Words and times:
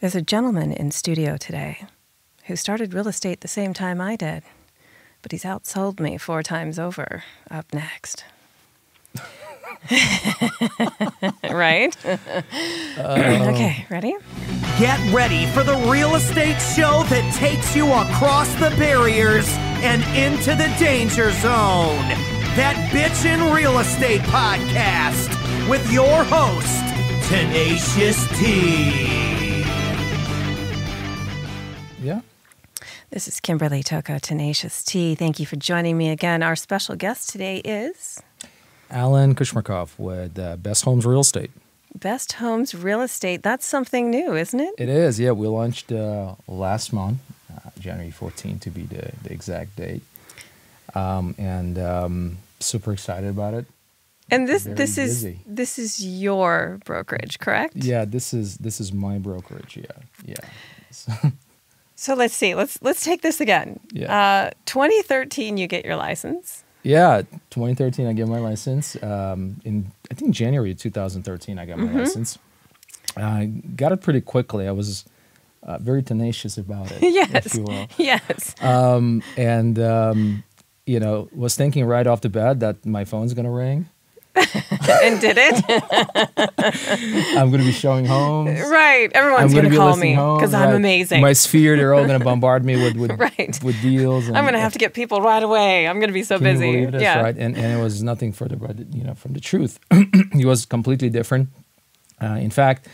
There's 0.00 0.14
a 0.14 0.22
gentleman 0.22 0.72
in 0.72 0.90
studio 0.92 1.36
today 1.36 1.84
who 2.44 2.56
started 2.56 2.94
real 2.94 3.06
estate 3.06 3.42
the 3.42 3.48
same 3.48 3.74
time 3.74 4.00
I 4.00 4.16
did, 4.16 4.42
but 5.20 5.30
he's 5.30 5.44
outsold 5.44 6.00
me 6.00 6.16
four 6.16 6.42
times 6.42 6.78
over. 6.78 7.22
Up 7.50 7.66
next. 7.74 8.24
right? 11.50 11.94
okay, 12.98 13.86
ready? 13.90 14.16
Get 14.78 15.12
ready 15.12 15.44
for 15.48 15.62
the 15.62 15.76
real 15.90 16.14
estate 16.14 16.58
show 16.74 17.02
that 17.10 17.34
takes 17.36 17.76
you 17.76 17.84
across 17.84 18.50
the 18.54 18.74
barriers 18.78 19.46
and 19.82 20.02
into 20.16 20.54
the 20.54 20.74
danger 20.78 21.30
zone. 21.30 22.08
That 22.56 22.74
Bitchin' 22.90 23.54
Real 23.54 23.78
Estate 23.80 24.22
Podcast 24.22 25.28
with 25.68 25.92
your 25.92 26.24
host, 26.24 26.86
Tenacious 27.28 28.26
T. 28.38 29.29
This 33.12 33.26
is 33.26 33.40
Kimberly 33.40 33.82
Toko, 33.82 34.20
Tenacious 34.20 34.84
T. 34.84 35.16
Thank 35.16 35.40
you 35.40 35.46
for 35.46 35.56
joining 35.56 35.98
me 35.98 36.10
again. 36.10 36.44
Our 36.44 36.54
special 36.54 36.94
guest 36.94 37.28
today 37.28 37.56
is 37.58 38.22
Alan 38.88 39.34
Kushmarkov 39.34 39.98
with 39.98 40.38
uh, 40.38 40.56
Best 40.56 40.84
Homes 40.84 41.04
Real 41.04 41.18
Estate. 41.18 41.50
Best 41.92 42.34
Homes 42.34 42.72
Real 42.72 43.00
Estate. 43.00 43.42
That's 43.42 43.66
something 43.66 44.10
new, 44.10 44.36
isn't 44.36 44.60
it? 44.60 44.74
It 44.78 44.88
is, 44.88 45.18
yeah. 45.18 45.32
We 45.32 45.48
launched 45.48 45.90
uh, 45.90 46.36
last 46.46 46.92
month, 46.92 47.18
uh, 47.52 47.70
January 47.80 48.12
14th 48.12 48.60
to 48.60 48.70
be 48.70 48.82
the, 48.82 49.10
the 49.24 49.32
exact 49.32 49.74
date. 49.74 50.02
Um, 50.94 51.34
and 51.36 51.78
um, 51.80 52.38
super 52.60 52.92
excited 52.92 53.28
about 53.28 53.54
it. 53.54 53.66
And 54.30 54.46
this 54.46 54.62
Very 54.62 54.76
this 54.76 54.98
is 54.98 55.24
busy. 55.24 55.40
this 55.44 55.80
is 55.80 56.06
your 56.06 56.78
brokerage, 56.84 57.40
correct? 57.40 57.74
Yeah, 57.74 58.04
this 58.04 58.32
is 58.32 58.58
this 58.58 58.80
is 58.80 58.92
my 58.92 59.18
brokerage. 59.18 59.76
Yeah, 59.76 60.36
yeah. 61.18 61.30
So- 62.00 62.14
let's 62.14 62.34
see. 62.34 62.54
Let's 62.54 62.78
let's 62.82 63.04
take 63.04 63.22
this 63.22 63.40
again. 63.40 63.78
Yeah. 63.92 64.48
Uh, 64.48 64.50
2013, 64.66 65.56
you 65.56 65.66
get 65.66 65.84
your 65.84 65.96
license. 65.96 66.64
yeah, 66.82 67.22
2013, 67.50 68.06
I 68.06 68.12
get 68.14 68.26
my 68.26 68.38
license. 68.38 68.96
Um, 69.02 69.60
in 69.64 69.92
I 70.10 70.14
think 70.14 70.34
January 70.34 70.74
2013, 70.74 71.58
I 71.58 71.66
got 71.66 71.78
my 71.78 71.92
license. 71.92 72.38
I 73.16 73.46
got 73.76 73.92
it 73.92 74.00
pretty 74.00 74.20
quickly. 74.22 74.66
I 74.66 74.72
was 74.72 75.04
uh, 75.62 75.78
very 75.78 76.02
tenacious 76.02 76.56
about 76.56 76.90
it, 76.90 77.02
yes. 77.02 77.46
if 77.46 77.54
you 77.54 77.64
will. 77.64 77.86
Yes. 77.98 78.54
um, 78.62 79.22
and 79.36 79.78
um, 79.78 80.44
you 80.86 81.00
know 81.00 81.28
was 81.34 81.54
thinking 81.54 81.84
right 81.84 82.06
off 82.06 82.22
the 82.22 82.30
bat 82.30 82.60
that 82.60 82.86
my 82.86 83.04
phone's 83.04 83.34
gonna 83.34 83.50
ring. 83.50 83.88
and 85.02 85.20
did 85.20 85.36
it? 85.38 85.64
I'm 87.36 87.50
gonna 87.50 87.64
be 87.64 87.72
showing 87.72 88.04
homes. 88.06 88.60
right. 88.68 89.10
Everyone's 89.12 89.52
gonna 89.54 89.68
going 89.68 89.72
to 89.72 89.76
call 89.78 89.96
me 89.96 90.12
because 90.14 90.54
I'm 90.54 90.68
right. 90.70 90.76
amazing. 90.76 91.20
My 91.20 91.32
sphere, 91.32 91.76
they're 91.76 91.94
all 91.94 92.06
gonna 92.06 92.24
bombard 92.24 92.64
me 92.64 92.76
with 92.76 92.96
with, 93.02 93.10
Right. 93.18 93.58
with 93.62 93.80
deals. 93.82 94.28
And, 94.28 94.36
I'm 94.36 94.44
going 94.44 94.54
to 94.54 94.60
have 94.60 94.72
to 94.72 94.78
get 94.78 94.94
people 94.94 95.20
right 95.20 95.42
away. 95.42 95.86
I'm 95.88 95.98
going 95.98 96.08
to 96.08 96.14
be 96.14 96.22
so 96.22 96.38
busy. 96.38 96.88
yeah. 96.92 97.20
right? 97.22 97.36
And 97.36 97.56
and 97.56 97.78
it 97.78 97.82
was 97.82 98.02
nothing 98.02 98.32
further 98.32 98.56
but 98.56 98.78
you 98.94 99.04
know 99.04 99.14
from 99.14 99.32
the 99.34 99.40
truth. 99.40 99.78
it 99.90 100.46
was 100.46 100.66
completely 100.66 101.10
different. 101.10 101.48
Uh, 102.22 102.38
in 102.40 102.50
fact, 102.50 102.86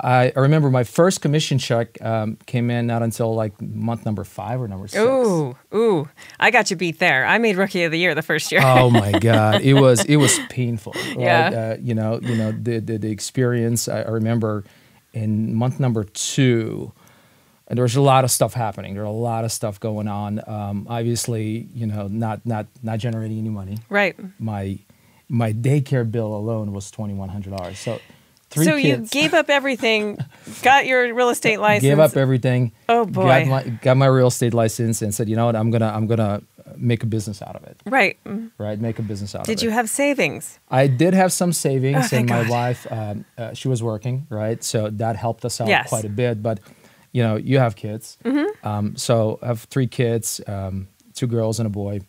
I, 0.00 0.32
I 0.36 0.40
remember 0.40 0.70
my 0.70 0.84
first 0.84 1.20
commission 1.20 1.58
check 1.58 2.00
um, 2.02 2.38
came 2.46 2.70
in 2.70 2.86
not 2.86 3.02
until 3.02 3.34
like 3.34 3.60
month 3.60 4.04
number 4.04 4.22
five 4.24 4.60
or 4.60 4.68
number 4.68 4.86
six. 4.86 5.02
Ooh, 5.02 5.56
ooh. 5.74 6.08
I 6.38 6.50
got 6.50 6.70
you 6.70 6.76
beat 6.76 6.98
there. 6.98 7.26
I 7.26 7.38
made 7.38 7.56
rookie 7.56 7.82
of 7.82 7.90
the 7.90 7.98
year 7.98 8.14
the 8.14 8.22
first 8.22 8.52
year. 8.52 8.60
oh 8.64 8.90
my 8.90 9.12
god 9.18 9.62
it 9.62 9.74
was 9.74 10.04
it 10.04 10.16
was 10.16 10.38
painful 10.48 10.92
right? 10.92 11.18
Yeah. 11.18 11.48
uh, 11.48 11.76
you 11.80 11.94
know 11.94 12.20
you 12.22 12.36
know 12.36 12.52
the 12.52 12.78
the, 12.78 12.98
the 12.98 13.10
experience 13.10 13.88
I, 13.88 14.02
I 14.02 14.10
remember 14.10 14.64
in 15.12 15.54
month 15.54 15.80
number 15.80 16.04
two 16.04 16.92
and 17.66 17.76
there 17.76 17.82
was 17.82 17.96
a 17.96 18.00
lot 18.00 18.24
of 18.24 18.30
stuff 18.30 18.54
happening 18.54 18.94
there 18.94 19.02
were 19.02 19.08
a 19.08 19.12
lot 19.12 19.44
of 19.44 19.52
stuff 19.52 19.80
going 19.80 20.06
on 20.08 20.40
um, 20.48 20.86
obviously 20.88 21.68
you 21.74 21.86
know 21.86 22.08
not 22.08 22.44
not 22.46 22.66
not 22.82 22.98
generating 22.98 23.38
any 23.38 23.48
money 23.48 23.78
right. 23.88 24.16
my 24.38 24.78
my 25.28 25.52
daycare 25.52 26.10
bill 26.10 26.34
alone 26.34 26.72
was 26.72 26.90
$2100 26.90 27.76
so 27.76 28.00
three 28.50 28.64
so 28.64 28.76
you 28.76 28.98
gave 29.10 29.34
up 29.34 29.50
everything, 29.50 30.18
got 30.62 30.86
your 30.86 31.12
real 31.14 31.28
estate 31.28 31.60
license. 31.60 31.82
gave 31.90 31.98
up 31.98 32.16
everything 32.16 32.72
Oh, 32.88 33.04
boy. 33.04 33.26
got 33.26 33.46
my, 33.46 33.62
got 33.82 33.96
my 33.96 34.06
real 34.06 34.28
estate 34.28 34.54
license 34.54 35.02
and 35.02 35.14
said 35.14 35.28
you 35.28 35.36
know 35.36 35.46
what 35.46 35.54
i'm 35.56 35.70
gonna 35.70 35.88
i'm 35.94 36.06
gonna 36.06 36.42
make 36.76 37.02
a 37.02 37.06
business 37.06 37.40
out 37.42 37.56
of 37.56 37.64
it 37.64 37.80
right. 37.86 38.18
right 38.58 38.78
make 38.80 38.98
a 38.98 39.02
business 39.02 39.34
out 39.34 39.42
of 39.42 39.48
it 39.48 39.56
Did 39.56 39.62
you 39.62 39.70
have 39.70 39.88
savings? 39.90 40.58
I 40.70 40.86
did 40.86 41.14
have 41.14 41.32
some 41.32 41.52
savings, 41.52 42.12
Oh, 42.12 42.16
and 42.16 42.28
my 42.28 42.42
God. 42.42 42.50
wife, 42.50 42.86
um, 42.92 43.24
uh, 43.38 43.54
she 43.54 43.68
was 43.68 43.82
working, 43.82 44.26
right? 44.30 44.62
So 44.62 44.88
that 44.90 45.16
helped 45.16 45.44
us 45.46 45.60
out 45.60 45.68
Yes. 45.68 45.88
quite 45.88 46.04
a 46.04 46.08
bit. 46.10 46.42
But 46.42 46.60
you 47.12 47.22
know, 47.22 47.36
you 47.36 47.58
have 47.58 47.74
kids, 47.74 48.18
Mm-hmm. 48.24 48.66
um, 48.68 48.96
so 48.96 49.38
I 49.42 49.46
have 49.46 49.62
three 49.64 49.86
kids, 49.86 50.40
um, 50.46 50.88
two 51.14 51.26
girls 51.26 51.58
and 51.58 51.66
a 51.66 51.70
boy, 51.70 52.00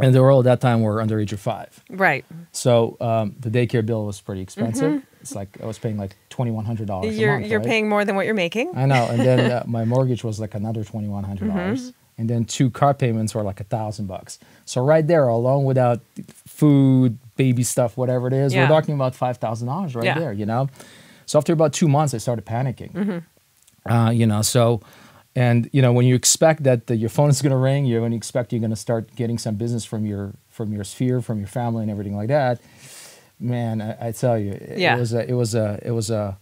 and 0.00 0.12
they 0.12 0.18
were 0.18 0.30
all 0.32 0.40
at 0.40 0.44
that 0.46 0.60
time 0.60 0.82
were 0.82 1.00
under 1.00 1.20
age 1.20 1.32
of 1.32 1.38
five. 1.40 1.82
Right. 1.88 2.24
So 2.50 2.96
um, 3.00 3.36
the 3.38 3.48
daycare 3.48 3.86
bill 3.86 4.06
was 4.06 4.20
pretty 4.20 4.40
expensive. 4.42 5.02
It's 5.24 5.34
like 5.34 5.48
I 5.62 5.66
was 5.66 5.78
paying 5.78 5.96
like 5.96 6.14
twenty 6.28 6.50
one 6.50 6.64
hundred 6.66 6.86
dollars. 6.86 7.18
You're 7.18 7.34
a 7.36 7.38
month, 7.40 7.50
you're 7.50 7.60
right? 7.60 7.68
paying 7.68 7.88
more 7.88 8.04
than 8.04 8.14
what 8.16 8.26
you're 8.26 8.34
making. 8.46 8.76
I 8.76 8.84
know, 8.86 9.06
and 9.10 9.20
then 9.20 9.38
uh, 9.50 9.62
my 9.78 9.84
mortgage 9.84 10.22
was 10.22 10.38
like 10.38 10.54
another 10.54 10.84
twenty 10.84 11.08
one 11.08 11.24
hundred 11.24 11.48
dollars, 11.48 11.80
Mm-hmm. 11.80 12.20
and 12.20 12.30
then 12.30 12.44
two 12.44 12.68
car 12.70 12.92
payments 12.94 13.34
were 13.34 13.42
like 13.42 13.60
a 13.60 13.64
thousand 13.64 14.06
bucks. 14.06 14.38
So 14.66 14.84
right 14.84 15.06
there, 15.06 15.26
along 15.28 15.64
without 15.64 16.00
food, 16.46 17.18
baby 17.36 17.62
stuff, 17.62 17.96
whatever 17.96 18.26
it 18.28 18.32
is, 18.34 18.52
Yeah. 18.54 18.62
we're 18.62 18.68
talking 18.68 18.94
about 18.94 19.14
five 19.14 19.38
thousand 19.38 19.66
dollars 19.68 19.94
right 19.94 20.04
Yeah. 20.04 20.18
there. 20.18 20.32
You 20.32 20.46
know, 20.46 20.68
so 21.26 21.38
after 21.38 21.52
about 21.52 21.72
two 21.72 21.88
months, 21.88 22.12
I 22.14 22.18
started 22.18 22.44
panicking. 22.44 22.92
Mm-hmm. 22.92 23.92
Uh, 23.92 24.10
you 24.10 24.26
know, 24.26 24.42
so. 24.42 24.80
And 25.36 25.68
you 25.72 25.82
know 25.82 25.92
when 25.92 26.06
you 26.06 26.14
expect 26.14 26.62
that 26.62 26.86
the, 26.86 26.94
your 26.94 27.08
phone 27.10 27.28
is 27.28 27.42
going 27.42 27.50
to 27.50 27.56
ring, 27.56 27.86
you 27.86 28.00
when 28.02 28.12
you 28.12 28.16
expect 28.16 28.52
you're 28.52 28.60
going 28.60 28.70
to 28.70 28.76
start 28.88 29.02
getting 29.16 29.36
some 29.36 29.56
business 29.56 29.84
from 29.84 30.06
your 30.06 30.32
from 30.48 30.72
your 30.72 30.84
sphere, 30.84 31.20
from 31.20 31.38
your 31.40 31.48
family, 31.48 31.82
and 31.82 31.90
everything 31.90 32.14
like 32.14 32.28
that. 32.28 32.60
Man, 33.40 33.80
I, 33.82 34.08
I 34.08 34.12
tell 34.12 34.38
you, 34.38 34.52
it, 34.52 34.78
Yeah. 34.78 34.96
it 34.96 35.00
was 35.00 35.12
a 35.12 35.28
it 35.28 35.34
was 35.34 35.54
a 35.54 35.78
it 35.82 35.90
was 35.90 36.10
a 36.10 36.36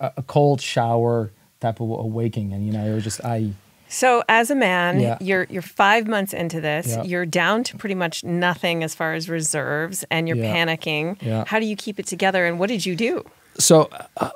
a 0.00 0.22
cold 0.26 0.60
shower 0.60 1.30
type 1.60 1.80
of 1.80 1.88
awakening, 1.90 2.52
and 2.52 2.66
you 2.66 2.72
know, 2.72 2.84
it 2.84 2.94
was 2.94 3.04
just 3.04 3.24
I. 3.24 3.50
So 3.88 4.22
as 4.28 4.50
a 4.50 4.54
man, 4.54 5.00
Yeah. 5.00 5.18
you're 5.20 5.46
you're 5.50 5.62
five 5.62 6.06
months 6.06 6.32
into 6.34 6.60
this. 6.60 6.88
Yeah. 6.88 7.02
You're 7.04 7.26
down 7.26 7.64
to 7.64 7.76
pretty 7.76 7.94
much 7.94 8.24
nothing 8.24 8.82
as 8.84 8.94
far 8.94 9.14
as 9.14 9.28
reserves, 9.28 10.04
and 10.10 10.28
you're 10.28 10.36
Yeah. 10.36 10.54
panicking. 10.54 11.46
How 11.46 11.58
do 11.60 11.66
you 11.66 11.76
keep 11.76 11.98
it 11.98 12.06
together? 12.06 12.44
And 12.46 12.58
what 12.58 12.68
did 12.68 12.84
you 12.84 12.94
do? 12.96 13.24
So, 13.56 13.88
uh, 14.16 14.30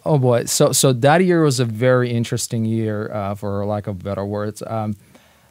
oh 0.06 0.18
boy, 0.18 0.44
so 0.46 0.72
so 0.72 0.92
that 0.94 1.22
year 1.24 1.42
was 1.42 1.60
a 1.60 1.64
very 1.66 2.10
interesting 2.10 2.64
year, 2.64 3.12
uh, 3.12 3.34
for 3.34 3.64
lack 3.66 3.86
of 3.86 4.02
better 4.02 4.24
words. 4.24 4.62
Um, 4.66 4.96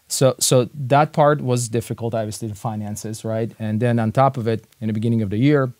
so 0.08 0.36
so 0.40 0.68
that 0.74 1.14
part 1.14 1.40
was 1.42 1.70
difficult, 1.70 2.14
obviously, 2.16 2.48
the 2.48 2.56
finances, 2.56 3.24
right? 3.24 3.52
And 3.60 3.80
then 3.80 4.00
on 4.00 4.12
top 4.12 4.38
of 4.38 4.48
it, 4.48 4.66
in 4.82 4.88
the 4.88 4.94
beginning 4.94 5.22
of 5.22 5.30
the 5.30 5.38
year, 5.38 5.72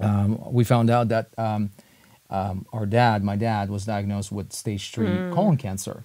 um, 0.00 0.38
we 0.52 0.64
found 0.64 0.90
out 0.90 1.08
that 1.08 1.28
um, 1.38 1.70
um, 2.30 2.66
our 2.72 2.86
dad, 2.86 3.22
my 3.22 3.36
dad, 3.36 3.70
was 3.70 3.84
diagnosed 3.84 4.32
with 4.32 4.52
stage 4.52 4.90
three 4.92 5.22
colon 5.30 5.56
cancer. 5.56 6.04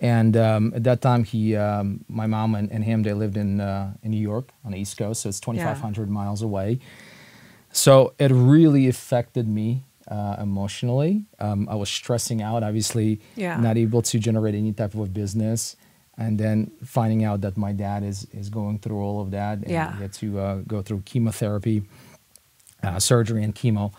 And 0.00 0.36
um, 0.36 0.72
at 0.76 0.84
that 0.84 1.00
time, 1.00 1.24
he, 1.24 1.56
um, 1.56 2.04
my 2.06 2.26
mom 2.26 2.54
and, 2.54 2.70
and 2.70 2.84
him, 2.84 3.02
they 3.02 3.14
lived 3.14 3.38
in 3.38 3.60
uh, 3.62 3.94
in 4.02 4.10
New 4.10 4.20
York 4.20 4.50
on 4.62 4.72
the 4.72 4.78
East 4.78 4.98
Coast, 4.98 5.22
so 5.22 5.30
it's 5.30 5.40
2,500 5.40 6.10
miles 6.10 6.42
away. 6.42 6.80
So 7.72 8.12
it 8.18 8.30
really 8.30 8.88
affected 8.88 9.48
me 9.48 9.84
uh, 10.08 10.36
emotionally. 10.38 11.24
Um, 11.40 11.66
I 11.70 11.74
was 11.76 11.88
stressing 11.88 12.42
out, 12.42 12.62
obviously, 12.62 13.20
Yeah. 13.36 13.56
not 13.58 13.76
able 13.78 14.02
to 14.02 14.18
generate 14.18 14.54
any 14.54 14.72
type 14.72 14.94
of 14.94 15.12
business, 15.14 15.76
and 16.18 16.38
then 16.38 16.70
finding 16.84 17.24
out 17.24 17.40
that 17.40 17.56
my 17.56 17.72
dad 17.72 18.02
is 18.02 18.26
is 18.32 18.48
going 18.50 18.78
through 18.80 19.00
all 19.00 19.20
of 19.22 19.30
that, 19.30 19.58
and 19.58 19.70
Yeah. 19.70 19.96
he 19.96 20.02
had 20.02 20.12
to 20.14 20.38
uh, 20.38 20.54
go 20.68 20.82
through 20.82 21.02
chemotherapy, 21.06 21.82
uh, 22.84 22.98
surgery, 23.00 23.42
and 23.42 23.54
chemo. 23.54 23.92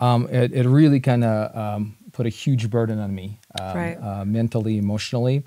Um, 0.00 0.28
it, 0.30 0.52
it 0.52 0.66
really 0.68 1.00
kind 1.00 1.24
of 1.24 1.56
um, 1.56 1.96
put 2.12 2.26
a 2.26 2.28
huge 2.28 2.70
burden 2.70 2.98
on 2.98 3.14
me, 3.14 3.38
um, 3.60 3.76
Right. 3.76 3.96
uh, 4.00 4.24
mentally, 4.24 4.78
emotionally. 4.78 5.44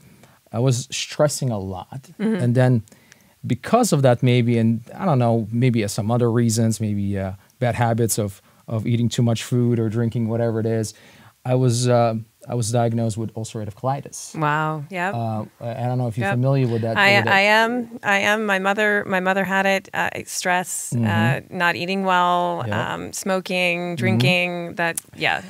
I 0.52 0.60
was 0.60 0.88
stressing 0.92 1.50
a 1.50 1.58
lot, 1.60 2.10
Mm-hmm. 2.20 2.44
and 2.44 2.56
then 2.56 2.84
because 3.48 3.92
of 3.94 4.02
that, 4.02 4.22
maybe, 4.22 4.58
and 4.58 4.82
I 4.94 5.06
don't 5.06 5.18
know, 5.20 5.48
maybe 5.52 5.88
some 5.88 6.12
other 6.12 6.30
reasons, 6.32 6.80
maybe 6.82 7.18
uh, 7.18 7.34
bad 7.60 7.76
habits 7.76 8.20
of 8.20 8.42
of 8.68 8.86
eating 8.86 9.10
too 9.10 9.24
much 9.24 9.44
food 9.44 9.80
or 9.80 9.90
drinking 9.90 10.28
whatever 10.30 10.60
it 10.60 10.66
is, 10.66 10.94
I 11.46 11.56
was 11.56 11.88
uh, 11.90 12.16
I 12.50 12.56
was 12.56 12.72
diagnosed 12.72 13.18
with 13.18 13.34
ulcerative 13.36 13.76
colitis. 13.76 14.36
Wow. 14.36 14.84
Yeah. 14.90 15.12
Uh, 15.12 15.46
I 15.62 15.84
don't 15.88 15.98
know 16.00 16.08
if 16.08 16.18
you're 16.18 16.28
Yep. 16.28 16.34
familiar 16.36 16.68
with 16.68 16.82
that. 16.82 16.98
I. 16.98 17.18
I 17.22 17.42
am. 17.42 18.00
I 18.04 18.18
am. 18.20 18.46
My 18.46 18.58
mother. 18.60 19.04
My 19.06 19.20
mother 19.20 19.44
had 19.44 19.66
it. 19.66 19.90
Uh, 19.94 20.10
stress, 20.26 20.94
uh, 20.96 21.42
not 21.50 21.76
eating 21.76 22.04
well, 22.04 22.62
Mm-hmm. 22.62 22.70
Yep. 22.72 22.78
Mm-hmm. 22.88 23.02
um, 23.04 23.14
smoking, 23.14 23.96
drinking. 23.96 24.76
That. 24.76 25.00
Yeah. 25.16 25.44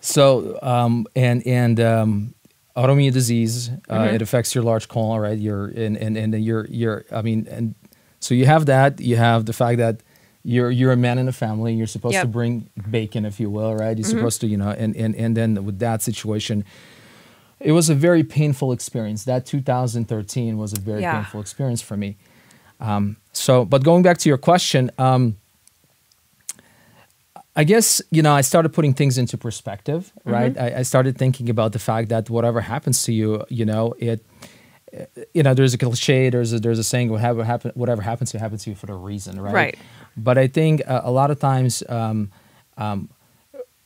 So 0.00 0.58
um, 0.62 1.06
and 1.14 1.46
and 1.46 1.78
um, 1.80 2.34
autoimmune 2.76 3.12
disease 3.12 3.68
uh, 3.88 3.98
Mm-hmm. 3.98 4.14
it 4.14 4.22
affects 4.22 4.54
your 4.54 4.64
large 4.64 4.88
colon, 4.88 5.20
right? 5.20 5.38
Your 5.38 5.66
and 5.66 5.96
and 5.96 6.16
and 6.16 6.34
your 6.44 6.66
your 6.70 7.04
I 7.12 7.20
mean 7.22 7.46
and 7.50 7.74
so 8.20 8.34
you 8.34 8.46
have 8.46 8.64
that. 8.66 9.00
You 9.00 9.16
have 9.16 9.44
the 9.44 9.52
fact 9.52 9.78
that 9.78 10.02
you're 10.42 10.70
you're 10.70 10.92
a 10.92 10.96
man 10.96 11.18
in 11.18 11.28
a 11.28 11.32
family. 11.32 11.74
You're 11.74 11.86
supposed 11.86 12.14
Yep. 12.14 12.22
to 12.22 12.28
bring 12.28 12.70
bacon, 12.90 13.24
if 13.26 13.38
you 13.40 13.50
will, 13.50 13.74
right? 13.74 13.96
Mm-hmm. 13.96 13.98
You're 13.98 14.08
supposed 14.18 14.40
to 14.42 14.46
you 14.46 14.56
know 14.56 14.70
and 14.70 14.96
and 14.96 15.14
and 15.16 15.36
then 15.36 15.64
with 15.64 15.78
that 15.80 16.02
situation. 16.02 16.64
it 17.60 17.72
was 17.72 17.90
a 17.90 17.94
very 17.94 18.22
painful 18.24 18.72
experience. 18.72 19.24
That 19.24 19.44
2013 19.44 20.56
was 20.56 20.72
a 20.72 20.80
very 20.80 21.02
Yeah. 21.02 21.16
painful 21.16 21.40
experience 21.42 21.82
for 21.82 21.94
me. 21.96 22.16
Um, 22.80 23.16
so, 23.32 23.66
but 23.66 23.84
going 23.84 24.02
back 24.02 24.16
to 24.18 24.28
your 24.30 24.38
question, 24.38 24.90
um, 24.96 25.36
I 27.56 27.64
guess 27.64 28.00
you 28.10 28.22
know 28.22 28.32
I 28.32 28.42
started 28.42 28.70
putting 28.72 28.94
things 28.94 29.18
into 29.18 29.36
perspective, 29.36 30.12
right? 30.24 30.56
I, 30.56 30.78
I 30.78 30.82
started 30.82 31.18
thinking 31.18 31.50
about 31.50 31.72
the 31.72 31.78
fact 31.78 32.08
that 32.08 32.30
whatever 32.30 32.60
happens 32.60 33.02
to 33.04 33.12
you, 33.12 33.44
you 33.48 33.66
know, 33.66 33.94
it, 33.98 34.24
you 35.34 35.42
know, 35.42 35.52
there's 35.54 35.74
a 35.74 35.78
cliche, 35.78 36.30
there's 36.30 36.52
a 36.52 36.60
there's 36.60 36.78
a 36.78 36.84
saying, 36.84 37.10
whatever 37.10 37.44
happen, 37.44 37.72
whatever 37.74 38.02
happens 38.02 38.30
to 38.30 38.36
you 38.38 38.40
happens 38.40 38.64
to 38.64 38.70
you 38.70 38.76
for 38.76 38.90
a 38.90 38.96
reason, 38.96 39.40
right? 39.40 39.52
Right. 39.54 39.78
But 40.16 40.36
I 40.38 40.46
think 40.48 40.82
uh, 40.86 41.00
a 41.04 41.10
lot 41.10 41.30
of 41.30 41.38
times, 41.38 41.82
um, 41.88 42.30
um, 42.76 43.08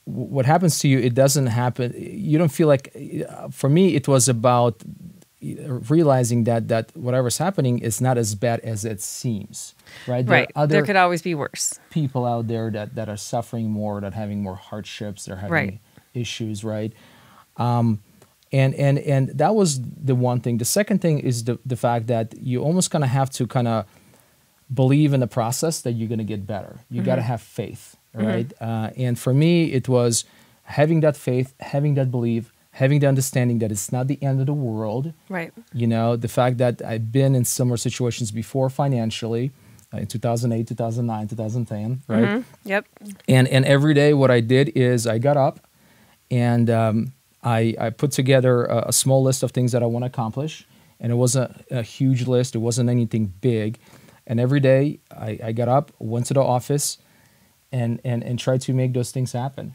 what 0.05 0.47
happens 0.47 0.79
to 0.81 0.88
you, 0.88 0.99
it 0.99 1.15
doesn't 1.15 1.47
happen. 1.47 1.94
You 1.97 2.38
don't 2.38 2.53
feel 2.53 2.69
like. 2.69 2.94
uh, 2.94 3.49
For 3.50 3.69
me, 3.71 3.94
it 3.94 4.06
was 4.09 4.29
about 4.29 4.82
realizing 5.91 6.44
that 6.44 6.69
that 6.69 6.91
whatever's 6.97 7.38
happening 7.38 7.79
is 7.79 8.00
not 8.00 8.17
as 8.19 8.35
bad 8.35 8.61
as 8.61 8.85
it 8.85 9.00
seems, 9.00 9.75
right? 10.06 10.25
There 10.26 10.32
Right. 10.41 10.50
other 10.56 10.73
there 10.73 10.85
could 10.87 10.97
always 10.97 11.23
be 11.23 11.35
worse. 11.35 11.79
people 11.91 12.25
out 12.25 12.47
there 12.49 12.70
that, 12.70 12.94
that 12.94 13.09
are 13.09 13.17
suffering 13.17 13.70
more, 13.70 14.00
that 14.00 14.12
are 14.12 14.17
having 14.17 14.43
more 14.43 14.56
hardships, 14.56 15.25
they're 15.27 15.37
having 15.37 15.53
Right. 15.53 15.79
issues, 16.15 16.65
right? 16.65 16.93
Um, 17.56 18.00
and 18.53 18.75
and 18.75 18.99
and 18.99 19.29
that 19.38 19.55
was 19.55 19.81
the 19.82 20.15
one 20.15 20.41
thing. 20.41 20.59
The 20.59 20.65
second 20.65 21.00
thing 21.00 21.19
is 21.19 21.44
the 21.44 21.59
the 21.67 21.77
fact 21.77 22.06
that 22.06 22.35
you 22.41 22.62
almost 22.62 22.91
kind 22.91 23.05
of 23.05 23.11
have 23.11 23.29
to 23.31 23.47
kind 23.47 23.69
of 23.69 23.85
believe 24.73 25.13
in 25.13 25.21
the 25.21 25.27
process 25.27 25.81
that 25.83 25.93
you're 25.93 26.09
going 26.09 26.19
to 26.19 26.25
get 26.25 26.47
better. 26.47 26.81
You 26.91 27.03
got 27.03 27.17
to 27.17 27.23
have 27.23 27.41
faith, 27.41 27.97
right? 28.15 28.51
Uh, 28.61 28.91
and 28.97 29.19
for 29.19 29.35
me, 29.35 29.73
it 29.73 29.89
was 29.89 30.25
having 30.65 31.01
that 31.01 31.17
faith, 31.17 31.55
having 31.61 31.95
that 31.95 32.11
belief, 32.11 32.53
having 32.73 32.99
the 33.01 33.07
understanding 33.07 33.59
that 33.61 33.71
it's 33.71 33.93
not 33.93 34.07
the 34.09 34.21
end 34.23 34.41
of 34.41 34.47
the 34.47 34.53
world. 34.55 35.13
Right. 35.29 35.53
You 35.73 35.87
know, 35.87 36.17
the 36.17 36.29
fact 36.29 36.59
that 36.59 36.83
I've 36.83 37.13
been 37.13 37.35
in 37.35 37.45
similar 37.45 37.77
situations 37.77 38.31
before 38.33 38.71
financially, 38.71 39.53
uh, 39.93 39.99
in 39.99 40.07
2008, 40.07 40.67
2009, 40.67 41.29
2010, 41.29 42.03
right? 42.09 42.25
Mhm. 42.25 42.45
Yep. 42.65 42.87
and 43.29 43.47
and 43.49 43.65
every 43.65 43.95
day 43.95 44.13
what 44.15 44.31
i 44.31 44.41
did 44.41 44.73
is 44.75 45.07
i 45.07 45.19
got 45.19 45.37
up 45.37 45.61
and 46.31 46.69
um, 46.71 47.13
I, 47.45 47.77
I 47.79 47.91
put 47.91 48.11
together 48.11 48.65
a, 48.65 48.89
a 48.89 48.93
small 48.93 49.23
list 49.23 49.43
of 49.45 49.51
things 49.53 49.71
that 49.73 49.83
i 49.83 49.87
want 49.87 50.03
to 50.03 50.07
accomplish 50.07 50.67
and 50.99 51.13
it 51.13 51.17
wasn't 51.17 51.51
a 51.71 51.83
huge 51.83 52.27
list 52.27 52.55
it 52.57 52.59
wasn't 52.59 52.89
anything 52.91 53.27
big 53.41 53.79
and 54.26 54.41
every 54.41 54.61
day 54.61 54.99
i, 55.17 55.38
I 55.44 55.53
got 55.53 55.69
up 55.69 55.93
went 55.99 56.26
to 56.26 56.35
the 56.35 56.43
office 56.43 56.99
and, 57.73 58.00
and, 58.05 58.23
and 58.23 58.38
tried 58.38 58.61
to 58.62 58.73
make 58.73 58.93
those 58.93 59.11
things 59.11 59.32
happen 59.32 59.75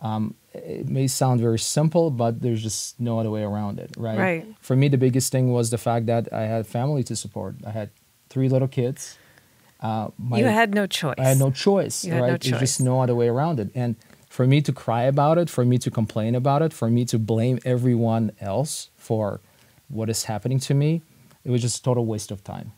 um, 0.00 0.34
it 0.54 0.88
may 0.88 1.06
sound 1.08 1.40
very 1.40 1.58
simple 1.58 2.10
but 2.10 2.40
there's 2.40 2.62
just 2.62 2.98
no 3.00 3.18
other 3.18 3.30
way 3.30 3.42
around 3.42 3.78
it 3.78 3.90
right 3.96 4.18
Right. 4.18 4.46
for 4.60 4.76
me 4.76 4.88
the 4.88 4.98
biggest 4.98 5.32
thing 5.32 5.52
was 5.52 5.70
the 5.70 5.78
fact 5.78 6.06
that 6.06 6.32
i 6.32 6.42
had 6.42 6.66
family 6.66 7.02
to 7.04 7.14
support 7.16 7.56
i 7.66 7.70
had 7.70 7.90
three 8.28 8.48
little 8.48 8.68
kids 8.68 9.18
uh, 9.80 10.08
my, 10.18 10.38
you 10.40 10.44
had 10.44 10.74
no 10.74 10.88
choice. 10.88 11.14
I 11.18 11.22
had 11.22 11.38
no 11.38 11.52
choice, 11.52 12.04
You 12.04 12.12
had 12.12 12.20
right? 12.22 12.30
no 12.32 12.36
There's 12.38 12.58
just 12.60 12.80
no 12.80 13.00
other 13.00 13.14
way 13.14 13.28
around 13.28 13.60
it. 13.60 13.70
And 13.76 13.94
for 14.28 14.44
me 14.44 14.60
to 14.62 14.72
cry 14.72 15.04
about 15.04 15.38
it, 15.38 15.48
for 15.48 15.64
me 15.64 15.78
to 15.78 15.88
complain 15.88 16.34
about 16.34 16.62
it, 16.62 16.72
for 16.72 16.90
me 16.90 17.04
to 17.04 17.16
blame 17.16 17.60
everyone 17.64 18.32
else 18.40 18.90
for 18.96 19.40
what 19.86 20.10
is 20.10 20.24
happening 20.24 20.58
to 20.66 20.74
me, 20.74 21.02
it 21.44 21.50
was 21.52 21.62
just 21.62 21.78
a 21.78 21.82
total 21.84 22.06
waste 22.06 22.32
of 22.32 22.42
time. 22.42 22.72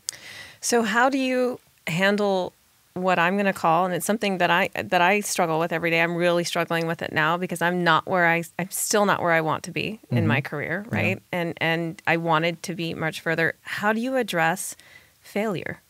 So 0.61 0.83
how 0.83 1.09
do 1.09 1.17
you 1.17 1.59
handle 1.87 2.53
what 2.93 3.17
I'm 3.19 3.35
going 3.35 3.45
to 3.45 3.53
call 3.53 3.85
and 3.85 3.93
it's 3.93 4.05
something 4.05 4.37
that 4.39 4.49
I 4.49 4.69
that 4.73 5.01
I 5.01 5.21
struggle 5.21 5.59
with 5.59 5.71
every 5.71 5.89
day. 5.89 6.01
I'm 6.01 6.15
really 6.15 6.43
struggling 6.43 6.87
with 6.87 7.01
it 7.01 7.13
now 7.13 7.37
because 7.37 7.61
I'm 7.61 7.83
not 7.83 8.05
where 8.05 8.27
I 8.27 8.43
I'm 8.59 8.69
still 8.69 9.05
not 9.05 9.21
where 9.21 9.31
I 9.31 9.41
want 9.41 9.63
to 9.63 9.71
be 9.71 9.99
in 10.09 10.27
my 10.27 10.41
mm-hmm. 10.41 10.47
career, 10.47 10.85
right? 10.89 11.21
And 11.31 11.53
and 11.61 12.01
I 12.05 12.17
wanted 12.17 12.61
to 12.63 12.75
be 12.75 12.93
much 12.93 13.21
further. 13.21 13.55
How 13.61 13.93
do 13.93 14.01
you 14.01 14.17
address 14.17 14.75
failure? 15.21 15.81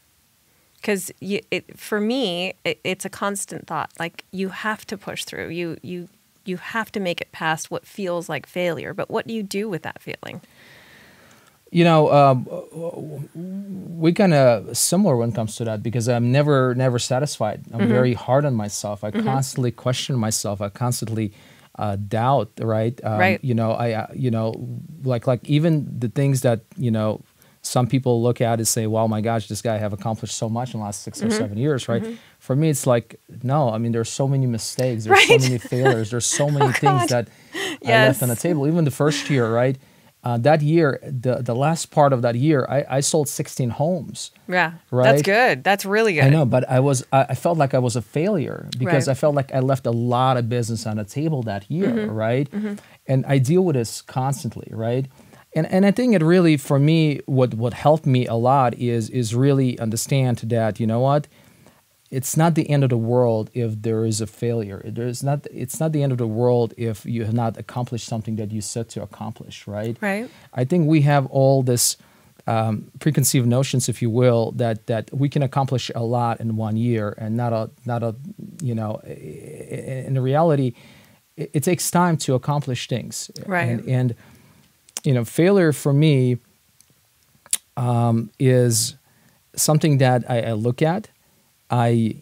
Cuz 0.84 1.12
it 1.20 1.78
for 1.78 2.00
me 2.00 2.54
it, 2.64 2.80
it's 2.84 3.06
a 3.06 3.10
constant 3.10 3.66
thought. 3.66 3.92
Like 3.98 4.24
you 4.32 4.50
have 4.50 4.86
to 4.88 4.98
push 4.98 5.24
through. 5.24 5.50
You 5.50 5.78
you 5.82 6.08
you 6.46 6.58
have 6.58 6.92
to 6.92 7.00
make 7.00 7.20
it 7.20 7.32
past 7.32 7.72
what 7.72 7.88
feels 7.88 8.30
like 8.30 8.46
failure. 8.46 8.94
But 8.94 9.10
what 9.10 9.26
do 9.26 9.34
you 9.34 9.44
do 9.44 9.68
with 9.68 9.82
that 9.84 10.02
feeling? 10.02 10.42
You 11.74 11.86
know, 11.86 12.12
um, 12.12 12.46
we 14.00 14.12
kind 14.14 14.34
of 14.34 14.76
similar 14.76 15.16
when 15.16 15.30
it 15.30 15.36
comes 15.36 15.56
to 15.58 15.64
that 15.66 15.82
because 15.82 16.10
I'm 16.10 16.32
never, 16.32 16.76
never 16.76 17.00
satisfied. 17.00 17.62
I'm 17.74 17.88
very 17.88 18.14
hard 18.14 18.44
on 18.46 18.56
myself. 18.56 19.04
I 19.04 19.12
constantly 19.12 19.72
question 19.72 20.16
myself. 20.18 20.60
I 20.62 20.70
constantly 20.70 21.34
uh, 21.80 21.96
doubt. 21.96 22.52
Right. 22.60 23.00
Um, 23.04 23.18
Right. 23.20 23.44
You 23.44 23.54
know, 23.54 23.72
I, 23.72 23.94
uh, 23.94 24.08
you 24.14 24.32
know, 24.32 24.54
like, 25.04 25.28
like 25.28 25.48
even 25.48 25.88
the 25.98 26.10
things 26.10 26.42
that 26.42 26.62
you 26.78 26.92
know, 26.92 27.22
some 27.62 27.86
people 27.88 28.22
look 28.24 28.42
at 28.42 28.58
and 28.58 28.68
say, 28.68 28.88
"Wow, 28.88 29.06
my 29.08 29.22
gosh, 29.22 29.48
this 29.48 29.62
guy 29.62 29.78
have 29.78 29.94
accomplished 29.94 30.36
so 30.36 30.50
much 30.50 30.74
in 30.74 30.80
the 30.80 30.84
last 30.86 31.04
6 31.04 31.22
or 31.24 31.30
seven 31.30 31.58
years." 31.60 31.88
Right. 31.88 32.04
For 32.40 32.56
me, 32.56 32.70
it's 32.70 32.88
like 32.88 33.20
no. 33.44 33.70
I 33.70 33.78
mean, 33.78 33.92
there's 33.92 34.10
so 34.10 34.28
many 34.28 34.48
mistakes. 34.48 35.06
There's 35.06 35.16
Right. 35.30 35.40
so 35.42 35.48
many 35.48 35.58
failures. 35.60 36.10
There's 36.10 36.26
so 36.26 36.50
many 36.58 36.74
God. 36.74 36.76
things 36.80 37.10
that 37.12 37.30
I 37.86 38.08
left 38.08 38.24
on 38.24 38.30
the 38.30 38.36
table. 38.36 38.68
Even 38.68 38.84
the 38.84 38.92
first 38.92 39.30
year, 39.30 39.48
right? 39.54 39.78
Uh, 40.24 40.38
that 40.38 40.62
year, 40.62 41.00
the 41.02 41.38
the 41.42 41.56
last 41.56 41.90
part 41.90 42.14
of 42.14 42.22
that 42.22 42.36
year, 42.36 42.66
I, 42.70 42.98
I 42.98 43.00
sold 43.02 43.28
16 43.28 43.72
homes. 43.72 44.30
Yeah. 44.48 44.74
right. 44.92 45.04
That's 45.06 45.24
good. 45.24 45.64
That's 45.64 45.84
really 45.86 46.14
good. 46.14 46.26
I 46.26 46.30
know, 46.30 46.46
but 46.46 46.64
I 46.70 46.80
was 46.80 47.04
I, 47.12 47.26
I 47.30 47.36
felt 47.36 47.58
like 47.58 47.74
I 47.74 47.80
was 47.80 47.96
a 47.96 48.02
failure 48.04 48.70
because 48.78 49.08
Right. 49.08 49.12
I 49.12 49.16
felt 49.16 49.34
like 49.36 49.52
I 49.52 49.60
left 49.62 49.88
a 49.88 49.92
lot 49.92 50.38
of 50.38 50.48
business 50.48 50.86
on 50.86 50.98
the 50.98 51.06
table 51.06 51.42
that 51.44 51.70
year, 51.72 51.88
Mm-hmm. 51.92 52.12
right? 52.12 52.48
And 53.08 53.26
I 53.26 53.40
deal 53.40 53.64
with 53.64 53.76
this 53.76 54.02
constantly, 54.04 54.68
right? 54.72 55.08
And 55.56 55.66
and 55.68 55.86
I 55.88 55.92
think 55.92 56.14
it 56.14 56.22
really 56.24 56.56
for 56.58 56.78
me 56.80 57.20
what 57.26 57.54
what 57.56 57.74
helped 57.74 58.06
me 58.06 58.28
a 58.28 58.36
lot 58.36 58.74
is 58.76 59.10
is 59.10 59.34
really 59.36 59.80
understand 59.80 60.38
that 60.50 60.80
you 60.80 60.86
know 60.88 61.00
what 61.00 61.28
it's 62.12 62.36
not 62.36 62.56
the 62.56 62.70
end 62.70 62.84
of 62.84 62.90
the 62.90 62.98
world 62.98 63.50
if 63.54 63.82
there 63.82 64.06
is 64.06 64.20
a 64.20 64.28
failure. 64.28 64.82
There's 64.86 65.24
not. 65.24 65.48
It's 65.52 65.80
not 65.80 65.94
the 65.94 66.04
end 66.04 66.12
of 66.12 66.18
the 66.18 66.28
world 66.28 66.74
if 66.78 67.06
you 67.06 67.24
have 67.24 67.34
not 67.34 67.58
accomplished 67.58 68.06
something 68.06 68.36
that 68.36 68.52
you 68.52 68.62
set 68.62 68.90
to 68.90 69.02
accomplish. 69.02 69.66
Right. 69.66 69.98
Right. 70.02 70.30
I 70.54 70.66
think 70.66 70.88
we 70.88 71.02
have 71.02 71.26
all 71.28 71.64
this 71.64 71.96
um, 72.48 72.92
preconceived 73.00 73.48
notions, 73.48 73.88
if 73.88 74.02
you 74.02 74.10
will, 74.10 74.52
that 74.54 74.88
that 74.88 75.10
we 75.14 75.30
can 75.30 75.42
accomplish 75.42 75.90
a 75.96 76.04
lot 76.04 76.42
in 76.42 76.58
one 76.58 76.76
year, 76.76 77.16
and 77.18 77.38
not 77.38 77.54
a 77.54 77.70
not 77.86 78.04
a 78.04 78.14
you 78.62 78.76
know. 78.76 78.96
In 79.06 80.20
reality, 80.20 80.74
it, 81.38 81.52
it 81.54 81.64
takes 81.64 81.90
time 81.90 82.18
to 82.18 82.34
accomplish 82.34 82.88
things. 82.88 83.32
Right. 83.46 83.70
And, 83.70 83.88
and 83.88 84.16
you 85.04 85.14
know, 85.14 85.24
failure 85.24 85.72
for 85.72 85.94
me 85.94 86.38
um, 87.78 88.32
is 88.38 88.96
something 89.56 89.98
that 90.00 90.30
I, 90.30 90.42
I 90.42 90.52
look 90.54 90.82
at. 90.82 91.10
I 91.72 92.18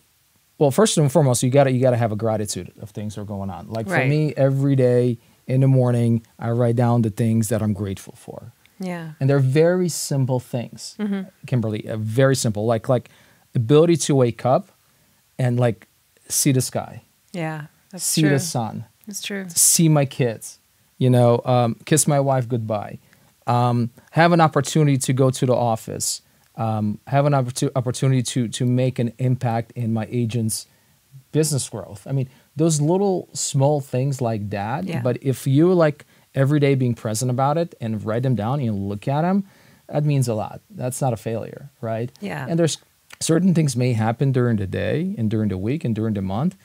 well, 0.59 0.71
first 0.71 0.97
and 0.97 1.11
foremost, 1.11 1.41
you 1.43 1.49
gotta 1.49 1.71
you 1.71 1.81
gotta 1.81 1.97
have 1.97 2.11
a 2.11 2.15
gratitude 2.15 2.71
of 2.81 2.91
things 2.91 3.15
that 3.15 3.21
are 3.21 3.25
going 3.25 3.49
on. 3.49 3.67
Like 3.69 3.87
for 3.87 4.05
me, 4.05 4.33
every 4.37 4.75
day 4.75 5.17
in 5.47 5.61
the 5.61 5.67
morning, 5.67 6.21
I 6.37 6.51
write 6.51 6.75
down 6.75 7.01
the 7.01 7.09
things 7.09 7.47
that 7.49 7.61
I'm 7.61 7.73
grateful 7.73 8.13
for, 8.15 8.51
Yeah. 8.79 9.13
and 9.19 9.27
they're 9.29 9.39
very 9.39 9.89
simple 9.89 10.39
things. 10.39 10.95
Kimberly, 11.47 11.87
uh, 11.89 11.97
very 11.97 12.35
simple, 12.35 12.65
like 12.65 12.87
like 12.89 13.09
ability 13.55 13.97
to 13.97 14.15
wake 14.15 14.45
up 14.45 14.69
and 15.39 15.59
like 15.59 15.87
see 16.27 16.51
the 16.51 16.61
sky, 16.61 17.01
Yeah. 17.33 17.65
That's 17.91 18.03
see 18.03 18.21
true. 18.21 18.29
the 18.29 18.39
sun, 18.39 18.85
That's 19.07 19.21
true. 19.23 19.45
see 19.49 19.89
my 19.89 20.05
kids, 20.05 20.59
you 20.99 21.09
know, 21.09 21.41
um, 21.45 21.75
kiss 21.85 22.07
my 22.07 22.19
wife 22.19 22.47
goodbye, 22.47 22.99
um, 23.47 23.89
have 24.11 24.31
an 24.33 24.41
opportunity 24.41 24.97
to 24.99 25.13
go 25.13 25.31
to 25.31 25.45
the 25.47 25.55
office, 25.55 26.21
um, 26.59 26.99
have 27.07 27.25
an 27.25 27.33
opportu- 27.33 27.71
opportunity 27.75 28.21
to 28.21 28.47
to 28.49 28.65
make 28.65 28.99
an 28.99 29.13
impact 29.17 29.71
in 29.71 29.93
my 29.93 30.07
agent's 30.11 30.67
business 31.31 31.67
growth. 31.69 32.05
I 32.05 32.11
mean, 32.11 32.29
those 32.55 32.81
little 32.81 33.29
small 33.33 33.81
things 33.81 34.21
like 34.21 34.49
that. 34.49 34.83
Yeah. 34.83 35.01
But 35.01 35.23
if 35.23 35.47
you 35.47 35.73
like 35.73 36.05
every 36.35 36.59
day 36.59 36.75
being 36.75 36.93
present 36.93 37.31
about 37.31 37.57
it 37.57 37.75
and 37.79 38.03
write 38.05 38.23
them 38.23 38.35
down 38.35 38.59
and 38.59 38.89
look 38.89 39.07
at 39.07 39.21
them, 39.21 39.45
that 39.87 40.03
means 40.03 40.27
a 40.27 40.33
lot. 40.33 40.61
That's 40.69 41.01
not 41.01 41.13
a 41.13 41.17
failure, 41.17 41.69
right? 41.81 42.11
Yeah. 42.19 42.45
And 42.47 42.59
there's 42.59 42.77
certain 43.19 43.53
things 43.53 43.75
may 43.75 43.93
happen 43.93 44.31
during 44.31 44.57
the 44.57 44.67
day 44.67 45.15
and 45.17 45.29
during 45.29 45.49
the 45.49 45.57
week 45.57 45.85
and 45.85 45.95
during 45.95 46.13
the 46.13 46.21
month, 46.21 46.57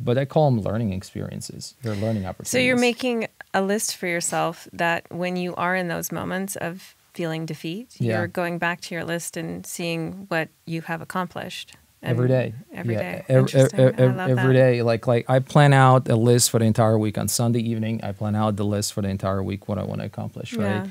but 0.00 0.16
I 0.16 0.24
call 0.24 0.50
them 0.50 0.62
learning 0.62 0.92
experiences. 0.92 1.74
They're 1.82 1.94
learning 1.94 2.24
opportunities. 2.24 2.50
So 2.50 2.58
you're 2.58 2.78
making 2.78 3.28
a 3.52 3.60
list 3.62 3.96
for 3.96 4.06
yourself 4.06 4.66
that 4.72 5.04
when 5.10 5.36
you 5.36 5.54
are 5.56 5.76
in 5.76 5.88
those 5.88 6.10
moments 6.10 6.56
of 6.56 6.94
feeling 7.14 7.46
defeat, 7.46 7.94
Yeah. 7.98 8.18
you're 8.18 8.26
going 8.26 8.58
back 8.58 8.80
to 8.82 8.94
your 8.94 9.04
list 9.04 9.36
and 9.36 9.64
seeing 9.66 10.26
what 10.28 10.48
you 10.66 10.82
have 10.82 11.00
accomplished. 11.02 11.74
Every 12.04 12.26
day. 12.26 12.52
Every 12.74 12.94
yeah, 12.94 13.00
day. 13.00 13.16
ev- 13.18 13.24
ev- 13.28 13.36
Interesting. 13.38 13.80
I 13.80 14.06
love 14.06 14.30
every 14.30 14.54
that. 14.54 14.60
day. 14.72 14.82
Like 14.82 15.06
like 15.06 15.24
I 15.30 15.38
plan 15.38 15.72
out 15.72 16.08
a 16.08 16.16
list 16.16 16.50
for 16.50 16.58
the 16.58 16.64
entire 16.64 16.98
week 16.98 17.16
on 17.16 17.28
Sunday 17.28 17.60
evening. 17.60 18.00
I 18.02 18.10
plan 18.10 18.34
out 18.34 18.56
the 18.56 18.64
list 18.64 18.92
for 18.92 19.02
the 19.02 19.08
entire 19.08 19.40
week 19.40 19.68
what 19.68 19.78
I 19.78 19.84
want 19.84 20.00
to 20.00 20.06
accomplish, 20.06 20.52
right? 20.54 20.64
Yeah. 20.66 20.86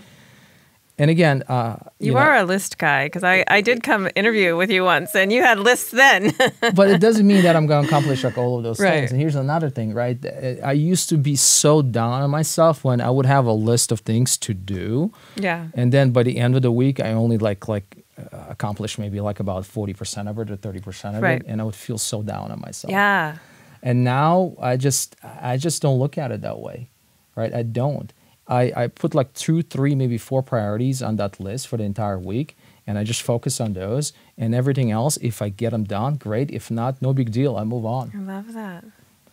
And 0.98 1.10
again, 1.10 1.44
uh, 1.48 1.78
You, 2.00 2.14
know, 2.14 2.20
are 2.20 2.36
a 2.38 2.44
list 2.44 2.78
guy 2.78 3.06
because 3.08 3.24
I, 3.24 3.44
I 3.48 3.62
did 3.62 3.82
come 3.84 4.10
interview 4.16 4.56
with 4.56 4.70
you 4.70 4.84
once 4.84 5.16
and 5.16 5.32
you 5.32 5.42
had 5.42 5.58
lists 5.60 5.92
then. 5.92 6.34
but 6.76 6.90
it 6.90 7.00
doesn't 7.02 7.26
mean 7.26 7.44
that 7.44 7.56
I'm 7.56 7.66
going 7.66 7.84
to 7.84 7.88
accomplish 7.88 8.24
like 8.24 8.38
all 8.38 8.58
of 8.58 8.64
those 8.64 8.80
Right. 8.80 8.92
things. 9.00 9.12
And 9.12 9.20
here's 9.20 9.36
another 9.36 9.70
thing, 9.70 9.94
right? 9.94 10.18
I 10.64 10.74
used 10.74 11.10
to 11.10 11.18
be 11.18 11.36
so 11.36 11.82
down 11.82 12.22
on 12.22 12.30
myself 12.30 12.84
when 12.84 13.02
I 13.02 13.10
would 13.10 13.26
have 13.26 13.46
a 13.46 13.54
list 13.54 13.92
of 13.92 14.02
things 14.02 14.38
to 14.40 14.54
do, 14.54 15.12
yeah. 15.36 15.68
and 15.74 15.92
then 15.92 16.12
by 16.12 16.24
the 16.24 16.38
end 16.38 16.56
of 16.56 16.62
the 16.62 16.72
week, 16.72 17.00
I 17.00 17.14
only 17.14 17.38
like 17.38 17.68
like 17.68 17.98
uh, 18.18 18.46
accomplish 18.50 18.98
maybe 19.00 19.20
like 19.22 19.40
about 19.40 19.66
forty 19.66 19.94
percent 19.94 20.28
of 20.30 20.38
it 20.40 20.52
or 20.52 20.56
thirty 20.56 20.80
percent 20.80 21.16
of 21.16 21.24
Right. 21.24 21.42
it, 21.42 21.48
and 21.48 21.60
I 21.62 21.64
would 21.64 21.76
feel 21.76 21.98
so 21.98 22.22
down 22.22 22.52
on 22.52 22.60
myself. 22.60 22.92
Yeah. 22.92 23.38
And 23.84 24.04
now 24.04 24.54
I 24.62 24.78
just 24.78 25.16
I 25.24 25.58
just 25.58 25.82
don't 25.82 25.98
look 25.98 26.18
at 26.18 26.32
it 26.32 26.42
that 26.42 26.60
way, 26.60 26.90
right? 27.36 27.52
I 27.54 27.64
don't. 27.64 28.14
I, 28.52 28.84
I 28.84 28.88
put 28.88 29.16
like 29.16 29.32
two, 29.34 29.62
three, 29.64 29.96
maybe 29.96 30.18
four 30.18 30.42
priorities 30.44 31.02
on 31.02 31.16
that 31.16 31.40
list 31.40 31.68
for 31.70 31.78
the 31.78 31.84
entire 31.86 32.20
week, 32.20 32.50
and 32.86 32.98
I 32.98 33.04
just 33.04 33.22
focus 33.22 33.62
on 33.62 33.74
those. 33.74 34.14
And 34.38 34.54
everything 34.54 34.92
else, 34.92 35.18
if 35.22 35.42
I 35.42 35.50
get 35.50 35.70
them 35.72 35.84
done, 35.86 36.16
great. 36.16 36.52
If 36.52 36.70
not, 36.70 37.02
no 37.02 37.14
big 37.14 37.32
deal. 37.32 37.56
I 37.58 37.64
move 37.64 37.86
on. 37.86 38.12
I 38.16 38.20
love 38.36 38.54
that. 38.54 38.84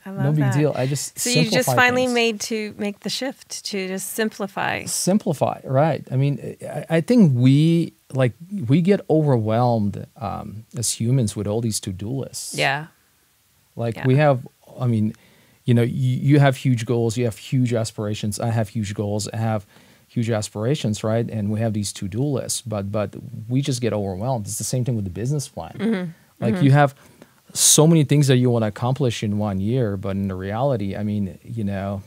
I 0.07 0.11
love 0.11 0.19
that. 0.19 0.25
No 0.25 0.33
big 0.33 0.45
that. 0.45 0.55
deal. 0.59 0.73
I 0.83 0.87
just 0.87 1.19
So 1.19 1.31
you 1.31 1.51
just 1.51 1.69
finally 1.75 2.05
things. 2.07 2.15
made 2.15 2.41
to 2.51 2.75
make 2.79 3.01
the 3.01 3.11
shift 3.11 3.65
to 3.71 3.89
just 3.89 4.11
simplify. 4.15 4.85
simplify 4.85 5.59
right 5.65 6.07
i 6.11 6.17
mean 6.17 6.35
I, 6.63 6.85
I 6.99 7.01
think 7.09 7.33
we 7.35 7.93
like 8.21 8.33
we 8.73 8.81
get 8.81 9.01
overwhelmed 9.11 10.07
um, 10.17 10.65
as 10.81 10.93
humans 11.01 11.37
with 11.37 11.47
all 11.47 11.61
these 11.61 11.79
to-do 11.81 12.09
lists 12.25 12.55
Yeah. 12.57 12.87
like 13.77 13.97
Yeah. 13.97 14.07
we 14.07 14.15
have 14.17 14.39
i 14.81 14.87
mean 14.87 15.13
you 15.69 15.75
know 15.77 15.83
you, 15.83 16.15
you 16.31 16.37
have 16.47 16.55
huge 16.67 16.83
goals 16.93 17.17
you 17.19 17.25
have 17.31 17.39
huge 17.53 17.73
aspirations 17.83 18.35
i 18.49 18.51
have 18.59 18.69
huge 18.77 18.93
goals 18.95 19.23
i 19.37 19.37
have 19.51 19.63
huge 20.15 20.31
aspirations 20.31 20.97
right 21.05 21.27
and 21.37 21.45
we 21.53 21.59
have 21.65 21.73
these 21.79 21.91
to-do 21.99 22.23
lists 22.39 22.61
but 22.73 22.85
but 22.99 23.09
we 23.53 23.59
just 23.71 23.81
get 23.87 23.93
overwhelmed 23.93 24.47
it's 24.47 24.59
the 24.65 24.71
same 24.75 24.85
thing 24.85 24.97
with 24.99 25.05
the 25.11 25.17
business 25.23 25.47
plan 25.55 25.75
Mm-hmm. 25.79 26.05
like 26.45 26.63
you 26.65 26.71
have 26.81 26.91
so 27.55 27.87
many 27.87 28.05
things 28.05 28.27
that 28.31 28.37
you 28.43 28.49
want 28.55 28.63
to 28.63 28.71
accomplish 28.77 29.23
in 29.27 29.33
one 29.39 29.59
year 29.61 29.97
but 30.05 30.15
in 30.21 30.29
the 30.33 30.35
reality 30.49 30.97
i 30.97 31.03
mean 31.11 31.39
you 31.59 31.65
know 31.65 32.03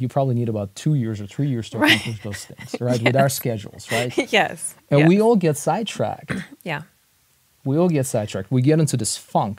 you 0.00 0.06
probably 0.08 0.34
need 0.34 0.48
about 0.48 0.68
two 0.74 0.94
years 1.02 1.20
or 1.22 1.26
three 1.34 1.48
years 1.54 1.70
to 1.70 1.78
Right. 1.78 1.92
accomplish 2.00 2.22
those 2.28 2.44
things 2.46 2.70
right 2.88 3.00
with 3.02 3.16
our 3.16 3.28
schedules 3.40 3.82
right 3.92 4.12
yes. 4.38 4.74
and 4.90 5.00
yes. 5.00 5.08
we 5.08 5.16
all 5.24 5.36
get 5.36 5.56
sidetracked 5.56 6.32
Yeah. 6.64 6.82
we 7.64 7.74
all 7.80 7.88
get 7.88 8.06
sidetracked 8.06 8.50
we 8.50 8.60
get 8.70 8.78
into 8.80 8.96
this 8.96 9.16
funk 9.16 9.56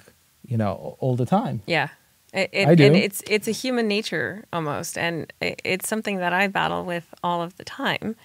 you 0.51 0.57
know 0.57 0.95
all 0.99 1.15
the 1.15 1.25
time 1.39 1.61
Yeah. 1.65 1.89
It, 2.33 2.49
it, 2.53 2.67
I 2.67 2.75
do. 2.75 2.85
And 2.85 2.95
it's 2.95 3.23
it's 3.27 3.47
a 3.47 3.51
human 3.51 3.87
nature 3.87 4.45
almost, 4.53 4.97
and 4.97 5.31
it, 5.41 5.61
it's 5.63 5.87
something 5.89 6.17
that 6.17 6.33
I 6.33 6.47
battle 6.47 6.85
with 6.85 7.07
all 7.23 7.41
of 7.41 7.55
the 7.57 7.63
time. 7.63 8.15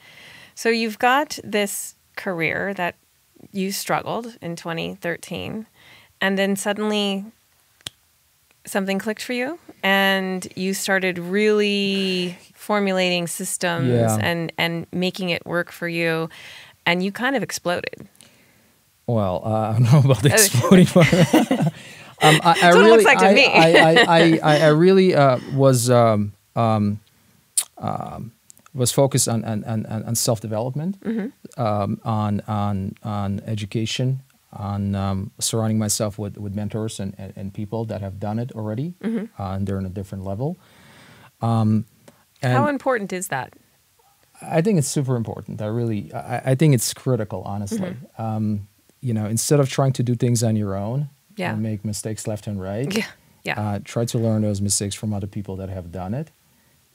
So 0.54 0.68
you've 0.68 0.98
got 0.98 1.38
this 1.42 1.94
career 2.16 2.74
that 2.74 2.96
you 3.52 3.72
struggled 3.72 4.36
in 4.40 4.56
2013, 4.56 5.66
and 6.20 6.38
then 6.38 6.56
suddenly 6.56 7.24
something 8.66 8.98
clicked 8.98 9.22
for 9.22 9.32
you, 9.32 9.58
and 9.82 10.46
you 10.54 10.74
started 10.74 11.18
really 11.18 12.36
formulating 12.54 13.26
systems 13.26 13.88
Yeah. 13.88 14.18
and 14.20 14.52
and 14.58 14.86
making 14.92 15.30
it 15.30 15.46
work 15.46 15.72
for 15.72 15.88
you, 15.88 16.28
and 16.84 17.02
you 17.02 17.10
kind 17.10 17.36
of 17.36 17.42
exploded. 17.42 18.06
Well, 19.06 19.42
uh, 19.44 19.48
I 19.48 19.72
don't 19.72 19.82
know 19.92 20.10
about 20.10 20.24
exploding 20.24 20.86
part. 20.86 21.06
um, 22.28 22.40
I, 22.42 22.50
I 22.50 22.54
That's 22.54 22.62
what 22.62 22.74
it 22.74 22.78
really, 22.78 22.90
looks 22.90 23.04
like 23.04 23.18
to 23.18 23.26
I, 23.28 23.34
me. 23.34 23.46
I, 23.46 24.38
I, 24.42 24.56
I, 24.58 24.68
really 24.68 25.14
uh, 25.14 25.38
was 25.54 25.90
um, 25.90 26.32
um, 26.56 27.00
um, 27.78 28.32
was 28.74 28.92
focused 28.92 29.28
on 29.28 29.44
on, 29.44 29.64
on, 29.64 29.86
on 29.86 30.14
self 30.14 30.40
development, 30.40 31.00
Mm-hmm. 31.00 31.60
um, 31.62 32.00
on 32.04 32.40
on 32.48 32.94
on 33.02 33.40
education, 33.46 34.20
on 34.52 34.94
um, 34.94 35.30
surrounding 35.38 35.78
myself 35.78 36.18
with, 36.18 36.36
with 36.38 36.54
mentors 36.54 37.00
and, 37.00 37.14
and, 37.18 37.32
and 37.36 37.54
people 37.54 37.84
that 37.86 38.00
have 38.00 38.18
done 38.18 38.38
it 38.38 38.52
already, 38.52 38.94
Mm-hmm. 39.02 39.40
uh, 39.42 39.54
and 39.54 39.66
they're 39.66 39.78
in 39.78 39.86
a 39.86 39.90
different 39.90 40.24
level. 40.24 40.56
Um, 41.40 41.84
and 42.42 42.52
How 42.52 42.66
important 42.68 43.12
is 43.12 43.28
that? 43.28 43.54
I 44.42 44.60
think 44.60 44.78
it's 44.78 44.88
super 44.88 45.16
important. 45.16 45.62
I 45.62 45.66
really, 45.66 46.12
I, 46.12 46.52
I 46.52 46.54
think 46.54 46.74
it's 46.74 46.92
critical, 46.92 47.42
honestly. 47.46 47.78
Mm-hmm. 47.96 48.22
Um, 48.22 48.68
you 49.00 49.14
know, 49.14 49.26
instead 49.26 49.60
of 49.60 49.68
trying 49.68 49.92
to 49.94 50.02
do 50.02 50.14
things 50.14 50.42
on 50.42 50.56
your 50.56 50.74
own 50.74 51.08
Yeah. 51.36 51.52
and 51.52 51.62
make 51.62 51.84
mistakes 51.84 52.26
left 52.26 52.46
and 52.46 52.60
right, 52.60 52.92
Yeah. 52.96 53.06
Yeah. 53.44 53.60
uh, 53.60 53.78
try 53.84 54.04
to 54.06 54.18
learn 54.18 54.42
those 54.42 54.60
mistakes 54.60 54.94
from 54.94 55.12
other 55.12 55.26
people 55.26 55.56
that 55.56 55.68
have 55.68 55.90
done 55.92 56.14
it, 56.14 56.30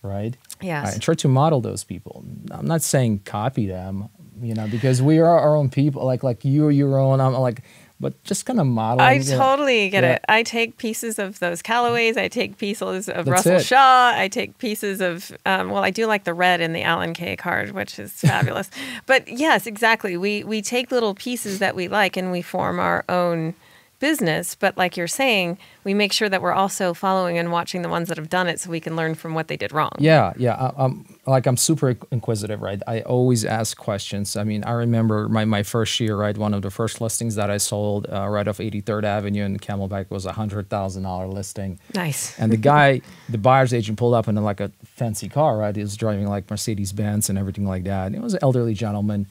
right? 0.01 0.35
Yes. 0.61 0.87
Uh, 0.87 0.91
and 0.93 1.01
try 1.01 1.13
to 1.15 1.27
model 1.27 1.61
those 1.61 1.83
people. 1.83 2.23
I'm 2.51 2.65
not 2.67 2.81
saying 2.81 3.19
copy 3.25 3.67
them, 3.67 4.09
you 4.41 4.53
know, 4.53 4.67
because 4.67 5.01
we 5.01 5.19
are 5.19 5.39
our 5.39 5.55
own 5.55 5.69
people. 5.69 6.05
Like, 6.05 6.23
like 6.23 6.43
you 6.45 6.65
are 6.67 6.71
your 6.71 6.97
own. 6.97 7.19
I'm 7.21 7.33
like, 7.33 7.61
but 8.01 8.21
just 8.23 8.45
kind 8.45 8.61
of 8.61 8.65
model. 8.65 9.01
I 9.01 9.13
you 9.13 9.29
know. 9.31 9.37
totally 9.37 9.89
get 9.89 10.03
Yeah. 10.05 10.13
it. 10.13 10.25
I 10.29 10.41
take 10.43 10.77
pieces 10.77 11.19
of 11.19 11.39
those 11.39 11.61
Callaways. 11.61 12.15
I 12.15 12.29
take 12.29 12.57
pieces 12.57 13.09
of 13.09 13.25
That's 13.25 13.27
Russell 13.29 13.57
it. 13.57 13.65
Shaw. 13.65 14.13
I 14.15 14.29
take 14.29 14.57
pieces 14.57 15.01
of, 15.01 15.35
um, 15.45 15.69
well, 15.69 15.83
I 15.83 15.89
do 15.91 16.05
like 16.07 16.23
the 16.23 16.33
red 16.33 16.61
in 16.61 16.71
the 16.71 16.81
Alan 16.81 17.13
Kay 17.13 17.35
card, 17.35 17.71
which 17.71 17.99
is 17.99 18.13
fabulous. 18.31 18.71
but 19.05 19.27
yes, 19.27 19.67
exactly. 19.67 20.15
We 20.15 20.45
we 20.45 20.61
take 20.61 20.91
little 20.91 21.13
pieces 21.13 21.59
that 21.59 21.75
we 21.75 21.89
like 21.89 22.15
and 22.15 22.31
we 22.31 22.41
form 22.41 22.79
our 22.79 23.03
own 23.09 23.53
business. 23.99 24.55
But 24.55 24.77
like 24.77 24.97
you're 24.97 25.07
saying, 25.07 25.57
we 25.83 25.93
make 25.93 26.11
sure 26.13 26.29
that 26.29 26.41
we're 26.41 26.53
also 26.53 26.93
following 26.93 27.37
and 27.37 27.51
watching 27.51 27.81
the 27.81 27.89
ones 27.89 28.07
that 28.09 28.17
have 28.17 28.29
done 28.29 28.47
it, 28.47 28.59
so 28.59 28.69
we 28.69 28.79
can 28.79 28.95
learn 28.95 29.15
from 29.15 29.33
what 29.33 29.47
they 29.47 29.57
did 29.57 29.71
wrong. 29.71 29.91
Yeah, 29.99 30.33
yeah. 30.37 30.55
I, 30.55 30.85
I'm 30.85 31.05
like 31.25 31.45
I'm 31.45 31.57
super 31.57 31.95
inquisitive, 32.11 32.61
right? 32.61 32.81
I 32.87 33.01
always 33.01 33.45
ask 33.45 33.77
questions. 33.77 34.35
I 34.35 34.43
mean, 34.43 34.63
I 34.63 34.71
remember 34.71 35.29
my, 35.29 35.45
my 35.45 35.63
first 35.63 35.99
year, 35.99 36.15
right? 36.15 36.37
One 36.37 36.53
of 36.53 36.61
the 36.61 36.71
first 36.71 37.01
listings 37.01 37.35
that 37.35 37.49
I 37.51 37.57
sold 37.57 38.07
uh, 38.11 38.27
right 38.27 38.47
off 38.47 38.57
83rd 38.57 39.03
Avenue 39.03 39.43
in 39.45 39.57
Camelback 39.59 40.09
was 40.09 40.25
a 40.25 40.33
hundred 40.33 40.69
thousand 40.69 41.03
dollar 41.03 41.27
listing, 41.27 41.79
Nice. 41.93 42.37
and 42.39 42.51
the 42.51 42.57
guy, 42.57 43.01
the 43.27 43.37
buyer's 43.37 43.73
agent, 43.73 43.97
pulled 43.97 44.13
up 44.13 44.27
in 44.27 44.35
like 44.35 44.59
a 44.59 44.71
fancy 44.85 45.29
car, 45.29 45.57
right? 45.57 45.75
He 45.75 45.81
was 45.81 45.95
driving 45.97 46.27
like 46.27 46.49
Mercedes 46.49 46.91
Benz 46.91 47.29
and 47.29 47.37
everything 47.37 47.65
like 47.65 47.83
that. 47.85 48.07
And 48.07 48.15
it 48.15 48.21
was 48.21 48.33
an 48.33 48.39
elderly 48.41 48.73
gentleman. 48.73 49.27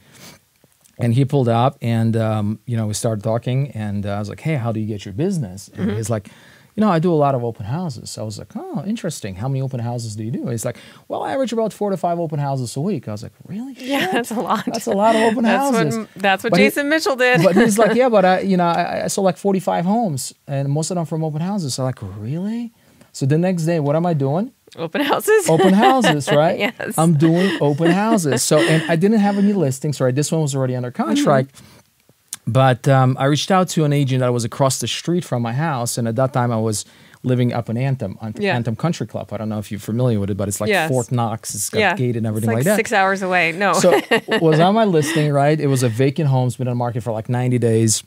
And 1.00 1.14
he 1.14 1.24
pulled 1.24 1.48
up, 1.48 1.78
and 1.80 2.16
um, 2.16 2.58
you 2.66 2.76
know, 2.76 2.86
we 2.88 2.94
started 2.94 3.22
talking, 3.22 3.70
and 3.70 4.04
uh, 4.04 4.14
I 4.16 4.18
was 4.18 4.28
like, 4.28 4.40
"Hey, 4.40 4.56
how 4.56 4.72
do 4.72 4.80
you 4.80 4.86
get 4.86 5.04
your 5.04 5.14
business?" 5.14 5.70
And 5.76 5.92
he's 5.92 6.10
like, 6.10 6.26
"You 6.74 6.80
know, 6.80 6.90
I 6.90 6.98
do 6.98 7.12
a 7.12 7.20
lot 7.24 7.36
of 7.36 7.44
open 7.44 7.66
houses." 7.66 8.18
I 8.18 8.22
was 8.22 8.36
like, 8.38 8.50
"Oh, 8.56 8.82
interesting. 8.84 9.36
How 9.36 9.46
many 9.48 9.62
open 9.62 9.78
houses 9.78 10.16
do 10.16 10.24
you 10.24 10.32
do?" 10.32 10.48
He's 10.48 10.64
like, 10.64 10.76
"Well, 11.06 11.22
I 11.22 11.32
average 11.34 11.52
about 11.52 11.72
four 11.72 11.90
to 11.90 11.96
five 11.96 12.18
open 12.18 12.40
houses 12.40 12.76
a 12.76 12.80
week." 12.80 13.06
I 13.06 13.12
was 13.12 13.22
like, 13.22 13.32
"Really? 13.46 13.74
Yeah, 13.78 14.00
Shit? 14.06 14.12
that's 14.12 14.30
a 14.32 14.40
lot. 14.40 14.64
That's 14.66 14.86
a 14.86 14.92
lot 14.92 15.14
of 15.14 15.22
open 15.22 15.44
That's 15.44 15.76
houses." 15.76 15.98
what 15.98 16.08
that's 16.16 16.42
what 16.44 16.50
But 16.50 16.60
he- 16.60 16.66
Jason 16.66 16.88
Mitchell 16.88 17.14
did. 17.14 17.42
but 17.44 17.54
he's 17.54 17.78
like, 17.78 17.94
yeah, 18.00 18.08
but 18.08 18.24
I, 18.24 18.40
you 18.40 18.56
know, 18.56 18.66
I, 18.66 19.04
I 19.04 19.06
sold 19.06 19.24
like 19.26 19.36
45 19.36 19.84
homes, 19.84 20.34
and 20.48 20.68
most 20.68 20.90
of 20.90 20.96
them 20.96 21.06
from 21.06 21.22
open 21.22 21.40
houses. 21.40 21.74
So 21.74 21.84
I'm 21.84 21.86
like, 21.88 21.98
really? 22.18 22.72
So 23.12 23.24
the 23.24 23.38
next 23.38 23.62
day, 23.66 23.78
what 23.80 23.94
am 23.94 24.04
I 24.04 24.14
doing? 24.14 24.52
Open 24.76 25.00
houses. 25.00 25.48
Open 25.50 25.72
houses, 25.74 26.30
right? 26.30 26.58
Yes. 26.58 26.96
I'm 26.98 27.14
doing 27.14 27.58
open 27.60 27.90
houses. 27.90 28.42
So, 28.42 28.58
and 28.58 28.90
I 28.90 28.96
didn't 28.96 29.18
have 29.18 29.38
any 29.38 29.52
listings, 29.52 30.00
right? 30.00 30.14
This 30.14 30.30
one 30.30 30.42
was 30.42 30.54
already 30.54 30.76
under 30.76 30.90
contract. 30.90 31.54
Mm-hmm. 31.54 32.52
But 32.52 32.88
um, 32.88 33.16
I 33.18 33.26
reached 33.26 33.50
out 33.50 33.68
to 33.70 33.84
an 33.84 33.92
agent 33.92 34.20
that 34.20 34.32
was 34.32 34.44
across 34.44 34.80
the 34.80 34.88
street 34.88 35.24
from 35.24 35.42
my 35.42 35.52
house, 35.52 35.98
and 35.98 36.08
at 36.08 36.16
that 36.16 36.32
time 36.32 36.50
I 36.50 36.58
was 36.58 36.86
living 37.22 37.52
up 37.52 37.68
in 37.68 37.76
Anthem, 37.76 38.16
on 38.20 38.34
Yeah. 38.38 38.54
Anthem 38.54 38.76
Country 38.76 39.06
Club. 39.06 39.32
I 39.32 39.36
don't 39.36 39.48
know 39.48 39.58
if 39.58 39.70
you're 39.70 39.80
familiar 39.80 40.18
with 40.20 40.30
it, 40.30 40.36
but 40.36 40.48
it's 40.48 40.60
like 40.60 40.68
Yes. 40.68 40.90
Fort 40.90 41.12
Knox. 41.12 41.54
It's 41.54 41.68
got 41.68 41.80
yeah. 41.80 41.96
gated 41.96 42.16
and 42.16 42.26
everything 42.26 42.48
like, 42.48 42.56
like 42.58 42.64
that. 42.64 42.76
Six 42.76 42.92
hours 42.92 43.22
away. 43.22 43.52
No. 43.52 43.72
So 43.74 44.00
was 44.40 44.60
on 44.60 44.74
my 44.74 44.84
listing, 44.84 45.30
right? 45.32 45.58
It 45.60 45.66
was 45.66 45.82
a 45.82 45.88
vacant 45.88 46.28
home, 46.28 46.46
it's 46.46 46.56
been 46.56 46.68
on 46.68 46.72
the 46.72 46.76
market 46.76 47.02
for 47.02 47.12
like 47.12 47.28
90 47.28 47.58
days. 47.58 48.02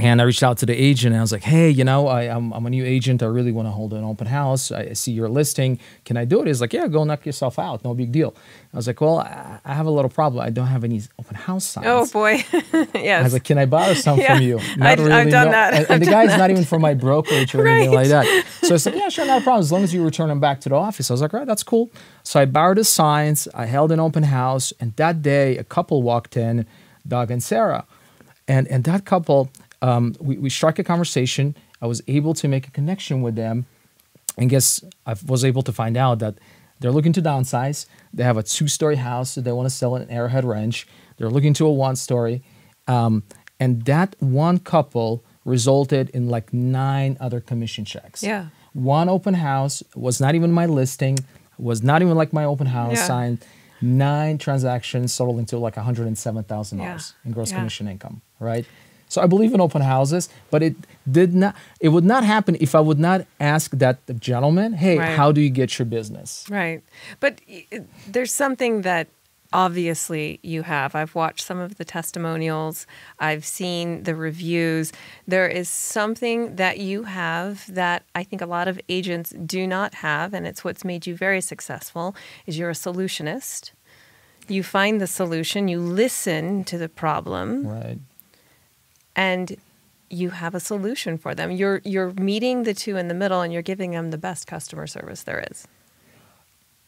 And 0.00 0.20
I 0.20 0.24
reached 0.24 0.42
out 0.42 0.58
to 0.58 0.66
the 0.66 0.74
agent 0.74 1.12
and 1.12 1.18
I 1.20 1.22
was 1.22 1.32
like, 1.32 1.42
hey, 1.42 1.68
you 1.70 1.84
know, 1.84 2.06
I, 2.08 2.22
I'm, 2.22 2.52
I'm 2.52 2.64
a 2.66 2.70
new 2.70 2.84
agent. 2.84 3.22
I 3.22 3.26
really 3.26 3.52
want 3.52 3.66
to 3.66 3.72
hold 3.72 3.92
an 3.92 4.02
open 4.04 4.26
house. 4.26 4.72
I 4.72 4.92
see 4.94 5.12
your 5.12 5.28
listing. 5.28 5.78
Can 6.04 6.16
I 6.16 6.24
do 6.24 6.40
it? 6.40 6.46
He's 6.46 6.60
like, 6.60 6.72
yeah, 6.72 6.86
go 6.88 7.04
knock 7.04 7.26
yourself 7.26 7.58
out. 7.58 7.84
No 7.84 7.92
big 7.94 8.10
deal. 8.12 8.34
I 8.72 8.76
was 8.76 8.86
like, 8.86 9.00
well, 9.00 9.18
I, 9.18 9.60
I 9.64 9.74
have 9.74 9.86
a 9.86 9.90
little 9.90 10.08
problem. 10.10 10.44
I 10.44 10.50
don't 10.50 10.68
have 10.68 10.84
any 10.84 11.02
open 11.18 11.34
house 11.36 11.64
signs. 11.66 11.86
oh 11.86 12.06
boy. 12.12 12.44
yes. 12.94 12.94
I 13.20 13.22
was 13.22 13.32
like, 13.32 13.44
can 13.44 13.58
I 13.58 13.66
borrow 13.66 13.94
some 13.94 14.18
Yeah. 14.18 14.34
from 14.36 14.42
you? 14.44 14.58
I've- 14.80 15.02
I've 15.02 15.30
done 15.30 15.50
that. 15.50 15.74
And, 15.74 15.86
I've 15.90 16.00
the 16.00 16.06
guy's 16.06 16.28
that. 16.28 16.38
not 16.38 16.50
even 16.50 16.64
from 16.64 16.80
my 16.82 16.94
brokerage 16.94 17.54
or 17.54 17.66
anything 17.66 17.94
like 17.94 18.08
that. 18.08 18.44
So 18.62 18.74
I 18.74 18.78
said, 18.78 18.94
yeah, 18.94 19.08
sure, 19.08 19.26
not 19.26 19.40
a 19.40 19.44
problem. 19.44 19.60
As 19.60 19.72
long 19.72 19.82
as 19.82 19.92
you 19.92 20.04
return 20.04 20.28
them 20.28 20.40
back 20.40 20.60
to 20.62 20.68
the 20.68 20.76
office. 20.76 21.10
I 21.10 21.14
was 21.14 21.20
like, 21.20 21.32
right, 21.32 21.46
that's 21.46 21.62
cool. 21.62 21.90
So 22.22 22.40
I 22.40 22.44
borrowed 22.44 22.76
the 22.78 22.84
signs. 22.84 23.48
I 23.54 23.66
held 23.66 23.90
an 23.92 24.00
open 24.00 24.22
house. 24.24 24.72
And 24.80 24.94
that 24.96 25.20
day, 25.22 25.56
a 25.58 25.64
couple 25.64 26.02
walked 26.02 26.36
in, 26.36 26.66
Doug 27.06 27.30
and 27.30 27.42
Sarah. 27.42 27.84
And, 28.46 28.66
and 28.68 28.84
that 28.84 29.04
couple, 29.04 29.50
um, 29.82 30.14
we, 30.20 30.36
we 30.38 30.50
struck 30.50 30.78
a 30.78 30.84
conversation. 30.84 31.56
I 31.80 31.86
was 31.86 32.02
able 32.06 32.34
to 32.34 32.48
make 32.48 32.66
a 32.68 32.70
connection 32.70 33.22
with 33.22 33.34
them. 33.36 33.66
And 34.38 34.48
guess 34.48 34.82
I 35.06 35.14
was 35.26 35.44
able 35.44 35.62
to 35.62 35.72
find 35.72 35.96
out 35.96 36.18
that 36.20 36.36
they're 36.78 36.92
looking 36.92 37.12
to 37.14 37.22
downsize. 37.22 37.86
They 38.14 38.22
have 38.24 38.36
a 38.36 38.42
two 38.42 38.68
story 38.68 38.96
house 38.96 39.34
that 39.34 39.42
they 39.42 39.52
want 39.52 39.66
to 39.66 39.74
sell 39.74 39.96
in 39.96 40.08
Arrowhead 40.10 40.44
Ranch. 40.44 40.86
They're 41.16 41.30
looking 41.30 41.52
to 41.54 41.66
a 41.66 41.72
one 41.72 41.96
story. 41.96 42.42
Um, 42.88 43.22
and 43.58 43.84
that 43.84 44.16
one 44.20 44.58
couple 44.58 45.22
resulted 45.44 46.10
in 46.10 46.28
like 46.28 46.52
nine 46.52 47.16
other 47.20 47.40
commission 47.40 47.84
checks. 47.84 48.22
Yeah. 48.22 48.46
One 48.72 49.08
open 49.08 49.34
house 49.34 49.82
was 49.94 50.20
not 50.20 50.34
even 50.34 50.52
my 50.52 50.66
listing, 50.66 51.18
was 51.58 51.82
not 51.82 52.02
even 52.02 52.14
like 52.16 52.32
my 52.32 52.44
open 52.44 52.66
house 52.68 52.96
Yeah. 52.96 53.06
sign. 53.06 53.38
nine 53.82 54.36
transactions 54.36 55.16
totaling 55.16 55.46
to 55.46 55.56
like 55.56 55.74
$107,000 55.76 56.78
Yeah. 56.78 56.98
in 57.24 57.32
gross 57.32 57.50
Yeah. 57.50 57.56
commission 57.58 57.88
income, 57.88 58.20
right? 58.38 58.66
So 59.10 59.20
I 59.20 59.26
believe 59.26 59.52
in 59.52 59.60
open 59.60 59.82
houses, 59.82 60.30
but 60.52 60.62
it 60.62 60.74
did 61.18 61.34
not. 61.34 61.54
It 61.80 61.90
would 61.90 62.04
not 62.14 62.22
happen 62.24 62.56
if 62.60 62.74
I 62.74 62.80
would 62.88 62.98
not 63.08 63.26
ask 63.38 63.72
that 63.72 63.98
gentleman, 64.20 64.72
"Hey, 64.84 64.96
Right. 64.98 65.16
how 65.18 65.32
do 65.32 65.40
you 65.40 65.50
get 65.50 65.78
your 65.78 65.86
business?" 65.86 66.46
Right. 66.48 66.80
But 67.18 67.40
there's 68.06 68.32
something 68.32 68.82
that 68.82 69.08
obviously 69.52 70.38
you 70.42 70.62
have. 70.62 70.94
I've 70.94 71.16
watched 71.16 71.44
some 71.44 71.58
of 71.58 71.76
the 71.76 71.84
testimonials, 71.84 72.86
I've 73.18 73.44
seen 73.44 74.04
the 74.04 74.14
reviews. 74.14 74.92
There 75.26 75.48
is 75.48 75.68
something 75.68 76.54
that 76.54 76.78
you 76.78 77.02
have 77.04 77.72
that 77.74 78.04
I 78.14 78.22
think 78.22 78.40
a 78.42 78.46
lot 78.46 78.68
of 78.68 78.80
agents 78.88 79.30
do 79.30 79.66
not 79.66 79.94
have 80.06 80.32
and 80.34 80.46
it's 80.46 80.62
what's 80.64 80.84
made 80.84 81.04
you 81.08 81.16
very 81.16 81.40
successful 81.40 82.14
is 82.46 82.58
you're 82.58 82.70
a 82.70 82.74
solutionist. 82.74 83.72
You 84.46 84.62
find 84.62 85.00
the 85.00 85.06
solution, 85.08 85.66
you 85.66 85.80
listen 85.80 86.62
to 86.64 86.78
the 86.78 86.88
problem 86.88 87.66
Right. 87.66 87.98
And 89.20 89.46
you 90.20 90.30
have 90.30 90.54
a 90.56 90.60
solution 90.72 91.12
for 91.18 91.32
them. 91.38 91.48
You're 91.60 91.80
you're 91.92 92.12
meeting 92.30 92.56
the 92.68 92.74
two 92.74 92.94
in 93.00 93.06
the 93.08 93.14
middle 93.22 93.40
and 93.44 93.52
you're 93.52 93.68
giving 93.72 93.90
them 93.96 94.10
the 94.10 94.18
best 94.28 94.42
customer 94.54 94.86
service 94.96 95.22
there 95.24 95.42
is. 95.50 95.58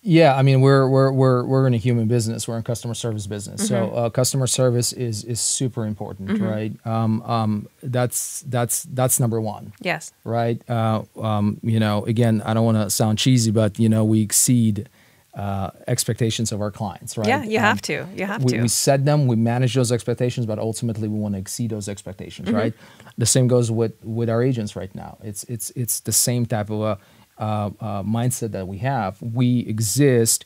Yeah, 0.05 0.35
I 0.35 0.43
mean 0.43 0.61
we're 0.67 0.89
we're 0.95 1.13
we're 1.13 1.45
we're 1.51 1.67
in 1.69 1.75
a 1.75 1.83
human 1.89 2.09
business. 2.09 2.49
We're 2.49 2.57
in 2.57 2.65
customer 2.65 2.95
service 2.95 3.29
business. 3.29 3.59
So 3.69 3.75
Mm-hmm. 3.77 3.97
uh, 3.99 4.11
customer 4.11 4.49
service 4.49 4.93
is 5.09 5.23
is 5.25 5.41
super 5.59 5.87
important, 5.93 6.41
right? 6.41 6.73
Um, 6.95 7.23
um, 7.23 7.69
that's 7.97 8.43
that's 8.55 8.77
that's 8.99 9.21
number 9.21 9.41
one, 9.41 9.73
Yes. 9.81 10.13
right? 10.25 10.59
Uh, 10.69 11.03
um, 11.31 11.47
you 11.63 11.79
know, 11.79 12.05
again, 12.15 12.43
I 12.45 12.51
don't 12.55 12.65
want 12.65 12.79
to 12.79 12.91
sound 12.91 13.19
cheesy, 13.19 13.53
but 13.53 13.79
you 13.79 13.89
know, 13.89 14.05
we 14.05 14.19
exceed 14.23 14.89
uh, 15.35 15.71
expectations 15.89 16.53
of 16.53 16.61
our 16.61 16.71
clients, 16.71 17.17
right? 17.17 17.27
Yeah, 17.27 17.43
you 17.43 17.59
have 17.59 17.81
to. 17.83 18.07
You 18.15 18.27
have 18.27 18.45
we, 18.45 18.53
to. 18.53 18.63
we 18.63 18.69
set 18.69 19.05
them, 19.05 19.27
we 19.27 19.37
manage 19.37 19.75
those 19.75 19.91
expectations, 19.91 20.45
but 20.47 20.59
ultimately 20.59 21.09
we 21.09 21.19
want 21.19 21.35
to 21.35 21.39
exceed 21.39 21.71
those 21.71 21.89
expectations, 21.89 22.49
Mm-hmm. 22.49 22.57
right? 22.57 22.75
The 23.19 23.27
same 23.27 23.49
goes 23.49 23.71
with 23.71 23.93
with 24.05 24.29
our 24.29 24.43
agents 24.43 24.77
right 24.77 24.95
now. 24.95 25.19
It's 25.23 25.45
it's 25.45 25.71
it's 25.71 26.01
the 26.01 26.13
same 26.13 26.47
type 26.47 26.71
of 26.71 26.81
a 26.81 26.99
uh, 27.39 27.71
uh, 27.81 28.03
mindset 28.03 28.53
that 28.53 28.69
we 28.69 28.79
have. 28.79 29.21
We 29.23 29.61
exist 29.61 30.45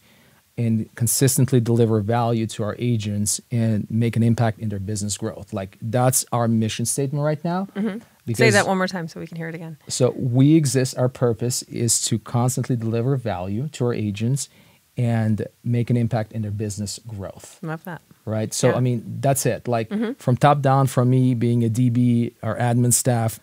and 0.58 0.88
consistently 0.94 1.60
deliver 1.60 2.00
value 2.00 2.46
to 2.46 2.62
our 2.62 2.74
agents 2.78 3.40
and 3.50 3.86
make 3.90 4.16
an 4.16 4.22
impact 4.22 4.58
in 4.58 4.68
their 4.70 4.78
business 4.78 5.18
growth. 5.18 5.52
Like 5.52 5.76
that's 5.82 6.24
our 6.32 6.48
mission 6.48 6.86
statement 6.86 7.22
right 7.22 7.44
now. 7.44 7.68
Mm-hmm. 7.76 8.32
Say 8.34 8.50
that 8.50 8.66
one 8.66 8.78
more 8.78 8.88
time 8.88 9.06
so 9.06 9.20
we 9.20 9.26
can 9.26 9.36
hear 9.36 9.48
it 9.48 9.54
again. 9.54 9.76
So 9.88 10.10
we 10.16 10.56
exist. 10.56 10.96
Our 10.96 11.08
purpose 11.08 11.62
is 11.64 12.02
to 12.06 12.18
constantly 12.18 12.74
deliver 12.76 13.16
value 13.16 13.68
to 13.68 13.84
our 13.86 13.94
agents 13.94 14.48
and 14.96 15.46
make 15.62 15.90
an 15.90 15.96
impact 15.96 16.32
in 16.32 16.42
their 16.42 16.50
business 16.50 16.98
growth 17.06 17.58
Love 17.62 17.84
that. 17.84 18.00
right? 18.24 18.52
So 18.54 18.68
Yeah. 18.68 18.70
Mm-hmm. 18.72 18.78
I 18.78 18.80
mean, 18.80 19.18
that's 19.20 19.46
it. 19.46 19.68
Like 19.68 19.90
from 20.18 20.36
top 20.36 20.62
down, 20.62 20.86
from 20.86 21.10
me 21.10 21.34
being 21.34 21.64
a 21.64 21.68
DB, 21.68 22.32
our 22.42 22.56
admin 22.56 22.92
staff, 22.92 23.38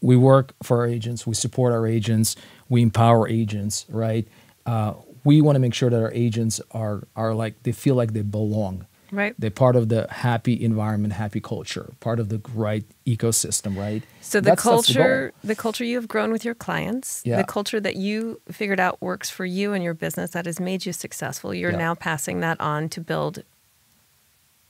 we 0.00 0.16
work 0.16 0.54
for 0.62 0.78
our 0.78 0.86
agents, 0.86 1.26
we 1.26 1.34
support 1.34 1.72
our 1.72 1.86
agents, 1.86 2.36
we 2.68 2.82
empower 2.82 3.28
agents, 3.28 3.86
right? 3.88 4.26
Uh, 4.66 4.94
we 5.24 5.40
want 5.40 5.54
to 5.56 5.60
make 5.60 5.74
sure 5.74 5.90
that 5.90 6.00
our 6.00 6.12
agents 6.12 6.60
are 6.72 7.06
are 7.14 7.34
like 7.34 7.62
they 7.62 7.72
feel 7.72 7.94
like 7.94 8.12
they 8.12 8.22
belong. 8.22 8.86
Right. 9.12 9.34
They're 9.38 9.50
part 9.50 9.76
of 9.76 9.90
the 9.90 10.06
happy 10.10 10.64
environment, 10.64 11.12
happy 11.12 11.38
culture, 11.40 11.92
part 12.00 12.18
of 12.18 12.30
the 12.30 12.40
right 12.54 12.82
ecosystem, 13.06 13.76
right? 13.76 14.02
So 14.22 14.40
the 14.40 14.46
That's- 14.46 14.64
that's 14.64 14.86
the 14.88 14.94
culture, 14.94 15.32
the, 15.44 15.54
culture 15.54 15.84
you 15.84 15.96
have 15.96 16.08
grown 16.08 16.32
with 16.32 16.44
your 16.46 16.54
clients, 16.54 17.20
Yeah. 17.24 17.36
the 17.36 17.44
culture 17.44 17.78
that 17.78 17.96
you 17.96 18.40
figured 18.50 18.80
out 18.80 19.02
works 19.02 19.28
for 19.28 19.44
you 19.44 19.74
and 19.74 19.84
your 19.84 19.92
business 19.92 20.30
that 20.30 20.46
has 20.46 20.58
made 20.58 20.86
you 20.86 20.94
successful. 20.94 21.52
You're 21.54 21.72
Yeah. 21.72 21.76
now 21.78 21.94
passing 21.94 22.40
that 22.40 22.58
on 22.58 22.88
to 22.88 23.02
build 23.02 23.42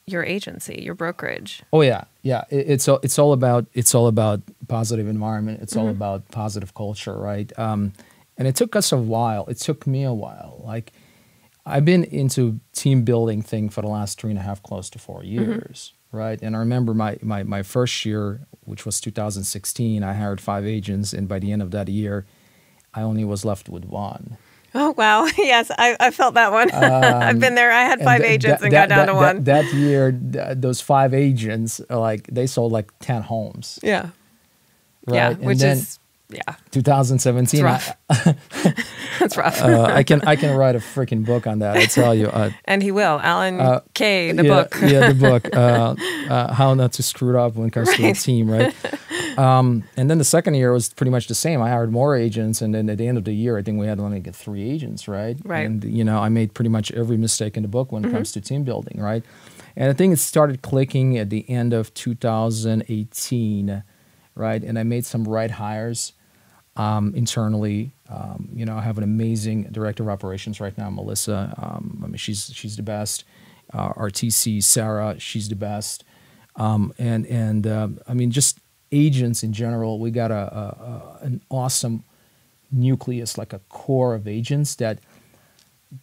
your 0.07 0.25
agency, 0.25 0.83
your 0.83 0.97
brokerage. 0.97 1.63
Oh 1.73 1.83
yeah, 1.83 2.05
yeah. 2.23 2.43
It, 2.51 2.69
it's 2.71 2.89
all 2.89 2.99
it's 3.05 3.21
all 3.21 3.33
about 3.33 3.67
it's 3.73 3.95
all 3.95 4.09
about 4.09 4.41
positive 4.67 5.07
environment. 5.07 5.61
It's 5.63 5.77
all 5.77 5.89
about 5.89 6.29
positive 6.33 6.75
culture, 6.75 7.17
right? 7.17 7.57
Um, 7.57 7.93
and 8.37 8.49
it 8.49 8.57
took 8.57 8.75
us 8.75 8.91
a 8.91 8.97
while. 8.99 9.47
It 9.47 9.59
took 9.59 9.87
me 9.87 10.03
a 10.03 10.13
while. 10.13 10.61
Like 10.65 10.93
I've 11.65 11.85
been 11.85 12.05
into 12.05 12.61
team 12.73 13.05
building 13.05 13.43
thing 13.43 13.69
for 13.69 13.83
the 13.83 13.89
last 13.89 14.21
three 14.21 14.31
and 14.31 14.39
a 14.39 14.43
half, 14.43 14.63
close 14.63 14.91
to 14.91 14.99
four 14.99 15.21
mm-hmm. 15.23 15.51
years, 15.53 15.93
right? 16.11 16.41
And 16.43 16.57
I 16.57 16.59
remember 16.59 16.93
my 16.95 17.19
my 17.23 17.43
my 17.45 17.63
first 17.63 18.05
year, 18.05 18.41
which 18.65 18.85
was 18.85 19.01
2016. 19.01 20.03
I 20.03 20.13
hired 20.15 20.41
five 20.41 20.67
agents, 20.67 21.13
and 21.13 21.29
by 21.29 21.39
the 21.39 21.53
end 21.53 21.63
of 21.63 21.71
that 21.71 21.89
year, 21.89 22.27
I 22.95 23.03
only 23.03 23.25
was 23.25 23.45
left 23.45 23.69
with 23.69 23.85
one. 23.85 24.37
Oh 24.75 24.95
wow! 24.97 25.27
Yes, 25.39 25.71
I, 25.79 25.97
I 26.01 26.11
felt 26.11 26.35
that 26.35 26.51
one. 26.51 26.71
I've 26.73 27.39
been 27.39 27.53
um, 27.53 27.55
there. 27.55 27.71
I 27.71 27.83
had 27.85 27.99
And 28.01 28.07
five 28.07 28.23
th- 28.23 28.33
agents 28.33 28.61
that- 28.61 28.67
and 28.67 28.73
got 28.73 28.89
down 28.89 29.07
that- 29.07 29.13
to 29.13 29.15
one. 29.15 29.45
That, 29.45 29.73
year, 29.75 30.11
th- 30.13 30.57
those 30.57 30.81
five 30.81 31.15
agents, 31.15 31.81
like 31.91 32.27
they 32.27 32.47
sold 32.47 32.73
like 32.73 32.91
ten 32.99 33.23
homes, 33.23 33.79
yeah, 33.83 34.11
right? 35.07 35.15
yeah, 35.15 35.31
And 35.31 35.41
which 35.45 35.59
then 35.59 35.77
is 35.77 35.99
yeah, 36.33 36.55
2017. 36.71 37.65
it's 37.65 37.91
I-. 38.11 38.35
That's 39.19 39.37
rough. 39.37 39.61
uh, 39.63 39.83
I 39.85 40.03
can 40.03 40.21
I 40.23 40.37
can 40.37 40.57
write 40.57 40.75
a 40.75 40.79
freaking 40.81 41.25
book 41.25 41.47
on 41.47 41.59
that. 41.61 41.77
I 41.77 41.87
tell 41.87 42.15
you. 42.15 42.27
Uh, 42.29 42.51
and 42.65 42.83
he 42.83 42.91
will. 42.91 43.21
Alan 43.23 43.61
uh, 43.61 43.81
Kay, 43.95 44.33
the 44.33 44.45
yeah, 44.45 44.51
book. 44.63 44.77
yeah, 44.83 45.13
the 45.13 45.15
book. 45.15 45.49
Uh, 45.63 45.95
uh, 46.31 46.53
how 46.55 46.75
not 46.75 46.93
to 46.95 47.03
screw 47.03 47.31
it 47.31 47.37
up 47.37 47.55
when 47.55 47.69
it 47.69 47.73
comes 47.73 47.93
to 47.95 48.05
a 48.09 48.15
team, 48.15 48.51
right? 48.51 48.75
Um, 49.39 49.85
and 49.97 50.11
then 50.11 50.19
the 50.19 50.25
second 50.25 50.55
year 50.55 50.73
was 50.73 50.93
pretty 50.93 51.11
much 51.11 51.27
the 51.27 51.35
same. 51.35 51.63
I 51.63 51.71
hired 51.71 51.91
more 51.91 52.15
agents, 52.15 52.61
and 52.61 52.75
then 52.75 52.91
at 52.91 52.99
the 52.99 53.07
end 53.07 53.17
of 53.17 53.25
the 53.25 53.33
year, 53.33 53.57
I 53.57 53.63
think 53.63 53.79
we 53.81 53.87
had 53.87 53.99
only 53.99 54.21
get 54.21 54.37
three 54.37 54.69
agents, 54.71 55.09
right? 55.09 55.39
Right. 55.43 55.65
And 55.65 55.83
you 55.85 56.05
know, 56.05 56.19
I 56.19 56.29
made 56.29 56.53
pretty 56.53 56.69
much 56.69 56.91
every 56.93 57.17
mistake 57.17 57.57
in 57.57 57.63
the 57.63 57.69
book 57.69 57.93
when 57.93 58.05
it 58.05 58.09
Mm-hmm. 58.09 58.17
comes 58.17 58.33
to 58.33 58.43
team 58.43 58.63
building, 58.65 59.01
right? 59.01 59.23
And 59.75 59.89
I 59.89 59.95
think 59.95 60.13
it 60.13 60.19
started 60.19 60.61
clicking 60.61 61.17
at 61.17 61.31
the 61.31 61.49
end 61.49 61.73
of 61.73 61.95
2018, 61.95 63.83
right? 64.35 64.63
And 64.63 64.79
I 64.79 64.83
made 64.83 65.05
some 65.07 65.25
right 65.25 65.51
hires 65.53 66.13
um, 66.77 67.15
internally. 67.15 67.93
Um, 68.09 68.49
you 68.55 68.65
know, 68.67 68.77
I 68.77 68.83
have 68.83 68.99
an 68.99 69.05
amazing 69.05 69.65
director 69.73 70.03
of 70.03 70.09
operations 70.09 70.61
right 70.61 70.77
now, 70.77 70.91
Melissa. 70.91 71.55
Um, 71.57 72.01
I 72.05 72.07
mean, 72.09 72.17
she's 72.17 72.51
she's 72.55 72.77
the 72.77 72.83
best. 72.83 73.25
Uh, 73.73 73.93
our 73.97 74.11
TC 74.11 74.63
Sarah, 74.63 75.17
she's 75.19 75.49
the 75.49 75.55
best. 75.57 76.05
Um, 76.57 76.93
and 76.99 77.27
and 77.27 77.67
um, 77.67 77.99
I 78.07 78.15
mean, 78.15 78.31
just 78.31 78.59
agents 78.91 79.43
in 79.43 79.53
general. 79.55 79.99
We 79.99 80.11
got 80.11 80.31
a, 80.31 80.35
a, 80.35 81.19
a 81.23 81.25
an 81.25 81.41
awesome 81.51 82.05
nucleus, 82.71 83.39
like 83.39 83.53
a 83.53 83.61
core 83.69 84.15
of 84.15 84.27
agents 84.29 84.75
that 84.77 84.99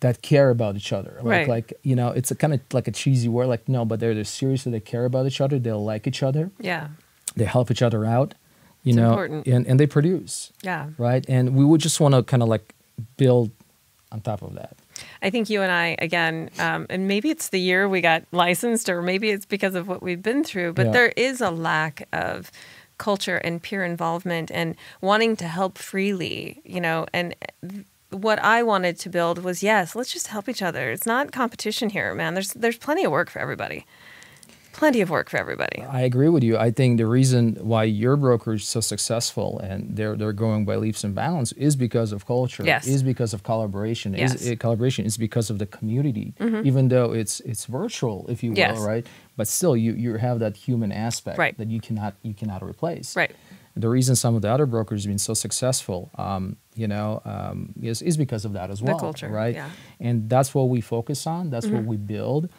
that 0.01 0.21
care 0.21 0.49
about 0.51 0.75
each 0.75 0.93
other. 0.93 1.13
Like 1.17 1.25
Right. 1.25 1.47
like 1.47 1.73
you 1.83 1.95
know, 1.95 2.09
it's 2.09 2.31
a 2.31 2.35
kind 2.35 2.53
of 2.53 2.61
like 2.73 2.87
a 2.87 2.91
cheesy 2.91 3.27
word, 3.27 3.47
like 3.47 3.67
no, 3.69 3.85
but 3.85 3.99
they're 3.99 4.13
they're 4.15 4.23
serious. 4.23 4.63
They 4.63 4.79
care 4.79 5.05
about 5.05 5.25
each 5.27 5.41
other. 5.41 5.59
They 5.59 5.71
like 5.71 6.07
each 6.07 6.23
other. 6.23 6.51
yeah, 6.59 6.89
They 7.35 7.45
help 7.45 7.69
each 7.71 7.81
other 7.81 8.05
out. 8.05 8.33
You 8.83 8.91
It's 8.91 8.95
know, 8.97 9.09
important. 9.09 9.47
and 9.47 9.67
and 9.67 9.79
they 9.79 9.87
produce 9.87 10.51
yeah. 10.63 10.89
right? 10.97 11.25
And 11.29 11.55
we 11.55 11.65
would 11.65 11.81
just 11.81 11.99
want 11.99 12.15
to 12.15 12.23
kind 12.23 12.41
of 12.41 12.49
like 12.49 12.73
build 13.17 13.51
on 14.11 14.21
top 14.21 14.41
of 14.41 14.55
that. 14.55 14.77
I 15.21 15.29
think 15.29 15.49
you 15.49 15.61
and 15.61 15.71
I 15.71 15.95
again, 15.99 16.49
um, 16.59 16.85
and 16.89 17.07
maybe 17.07 17.29
it's 17.29 17.49
the 17.49 17.59
year 17.59 17.87
we 17.89 18.01
got 18.01 18.23
licensed, 18.31 18.89
or 18.89 19.01
maybe 19.01 19.29
it's 19.31 19.45
because 19.45 19.75
of 19.75 19.87
what 19.87 20.01
we've 20.01 20.21
been 20.23 20.43
through. 20.43 20.73
But 20.73 20.87
Yeah. 20.87 20.91
there 20.93 21.13
is 21.15 21.41
a 21.41 21.51
lack 21.51 22.07
of 22.11 22.51
culture 22.97 23.37
and 23.37 23.61
peer 23.61 23.83
involvement 23.85 24.51
and 24.51 24.75
wanting 25.01 25.35
to 25.37 25.47
help 25.47 25.77
freely, 25.77 26.61
you 26.65 26.81
know. 26.81 27.05
And 27.13 27.33
what 28.09 28.39
I 28.39 28.63
wanted 28.63 28.97
to 28.99 29.09
build 29.09 29.43
was 29.43 29.61
yes, 29.61 29.95
let's 29.95 30.11
just 30.11 30.27
help 30.27 30.49
each 30.49 30.61
other. 30.61 30.89
It's 30.91 31.05
not 31.05 31.31
competition 31.31 31.89
here, 31.91 32.13
man. 32.15 32.33
There's 32.33 32.53
there's 32.53 32.77
plenty 32.77 33.03
of 33.05 33.11
work 33.11 33.29
for 33.29 33.39
everybody. 33.39 33.85
Plenty 34.79 35.01
of 35.01 35.09
work 35.09 35.29
for 35.29 35.37
everybody. 35.37 35.83
I 35.99 36.01
agree 36.01 36.29
with 36.29 36.43
you. 36.43 36.57
I 36.57 36.71
think 36.71 36.97
the 36.97 37.05
reason 37.05 37.41
why 37.71 37.83
your 37.83 38.15
broker 38.15 38.53
is 38.53 38.63
so 38.75 38.79
successful 38.79 39.59
and 39.59 39.79
they're 39.97 40.15
they're 40.15 40.31
growing 40.41 40.63
by 40.69 40.75
leaps 40.77 41.03
and 41.03 41.13
bounds 41.13 41.51
is 41.67 41.75
because 41.75 42.13
of 42.15 42.25
culture. 42.25 42.63
Yes. 42.63 42.87
Is 42.87 43.03
because 43.03 43.33
of 43.33 43.43
collaboration. 43.43 44.13
Yes. 44.13 44.31
Mm-hmm. 44.33 44.43
Is 44.43 44.47
it, 44.51 44.59
collaboration 44.59 45.05
is 45.05 45.17
because 45.17 45.49
of 45.49 45.57
the 45.59 45.65
community. 45.77 46.33
Even 46.69 46.87
though 46.87 47.11
it's 47.21 47.41
it's 47.51 47.65
virtual, 47.65 48.25
if 48.29 48.41
you 48.43 48.51
will, 48.51 48.57
Yes. 48.57 48.79
right? 48.91 49.05
But 49.35 49.47
still, 49.49 49.75
you 49.75 49.91
you 50.03 50.15
have 50.27 50.39
that 50.39 50.55
human 50.55 50.91
aspect 50.93 51.37
Right. 51.37 51.57
that 51.57 51.69
you 51.69 51.81
cannot 51.81 52.13
you 52.23 52.33
cannot 52.33 52.61
replace. 52.63 53.15
Right. 53.17 53.31
The 53.75 53.87
reason 53.97 54.15
some 54.15 54.35
of 54.35 54.41
the 54.41 54.49
other 54.55 54.65
brokers 54.65 55.03
have 55.03 55.11
been 55.11 55.19
so 55.31 55.33
successful, 55.33 56.09
um, 56.17 56.57
you 56.75 56.87
know, 56.87 57.21
um, 57.25 57.73
is 57.81 58.01
is 58.01 58.15
because 58.17 58.43
of 58.47 58.53
that 58.53 58.69
as 58.71 58.81
well, 58.81 58.95
The 58.97 59.01
culture, 59.01 59.29
right? 59.29 59.55
yeah. 59.55 59.69
And 59.99 60.29
that's 60.29 60.53
what 60.55 60.67
we 60.69 60.81
focus 60.81 61.27
on. 61.27 61.49
That's 61.49 61.65
what 61.67 61.81
Mm-hmm. 61.81 61.89
we 61.89 61.97
build, 62.15 62.49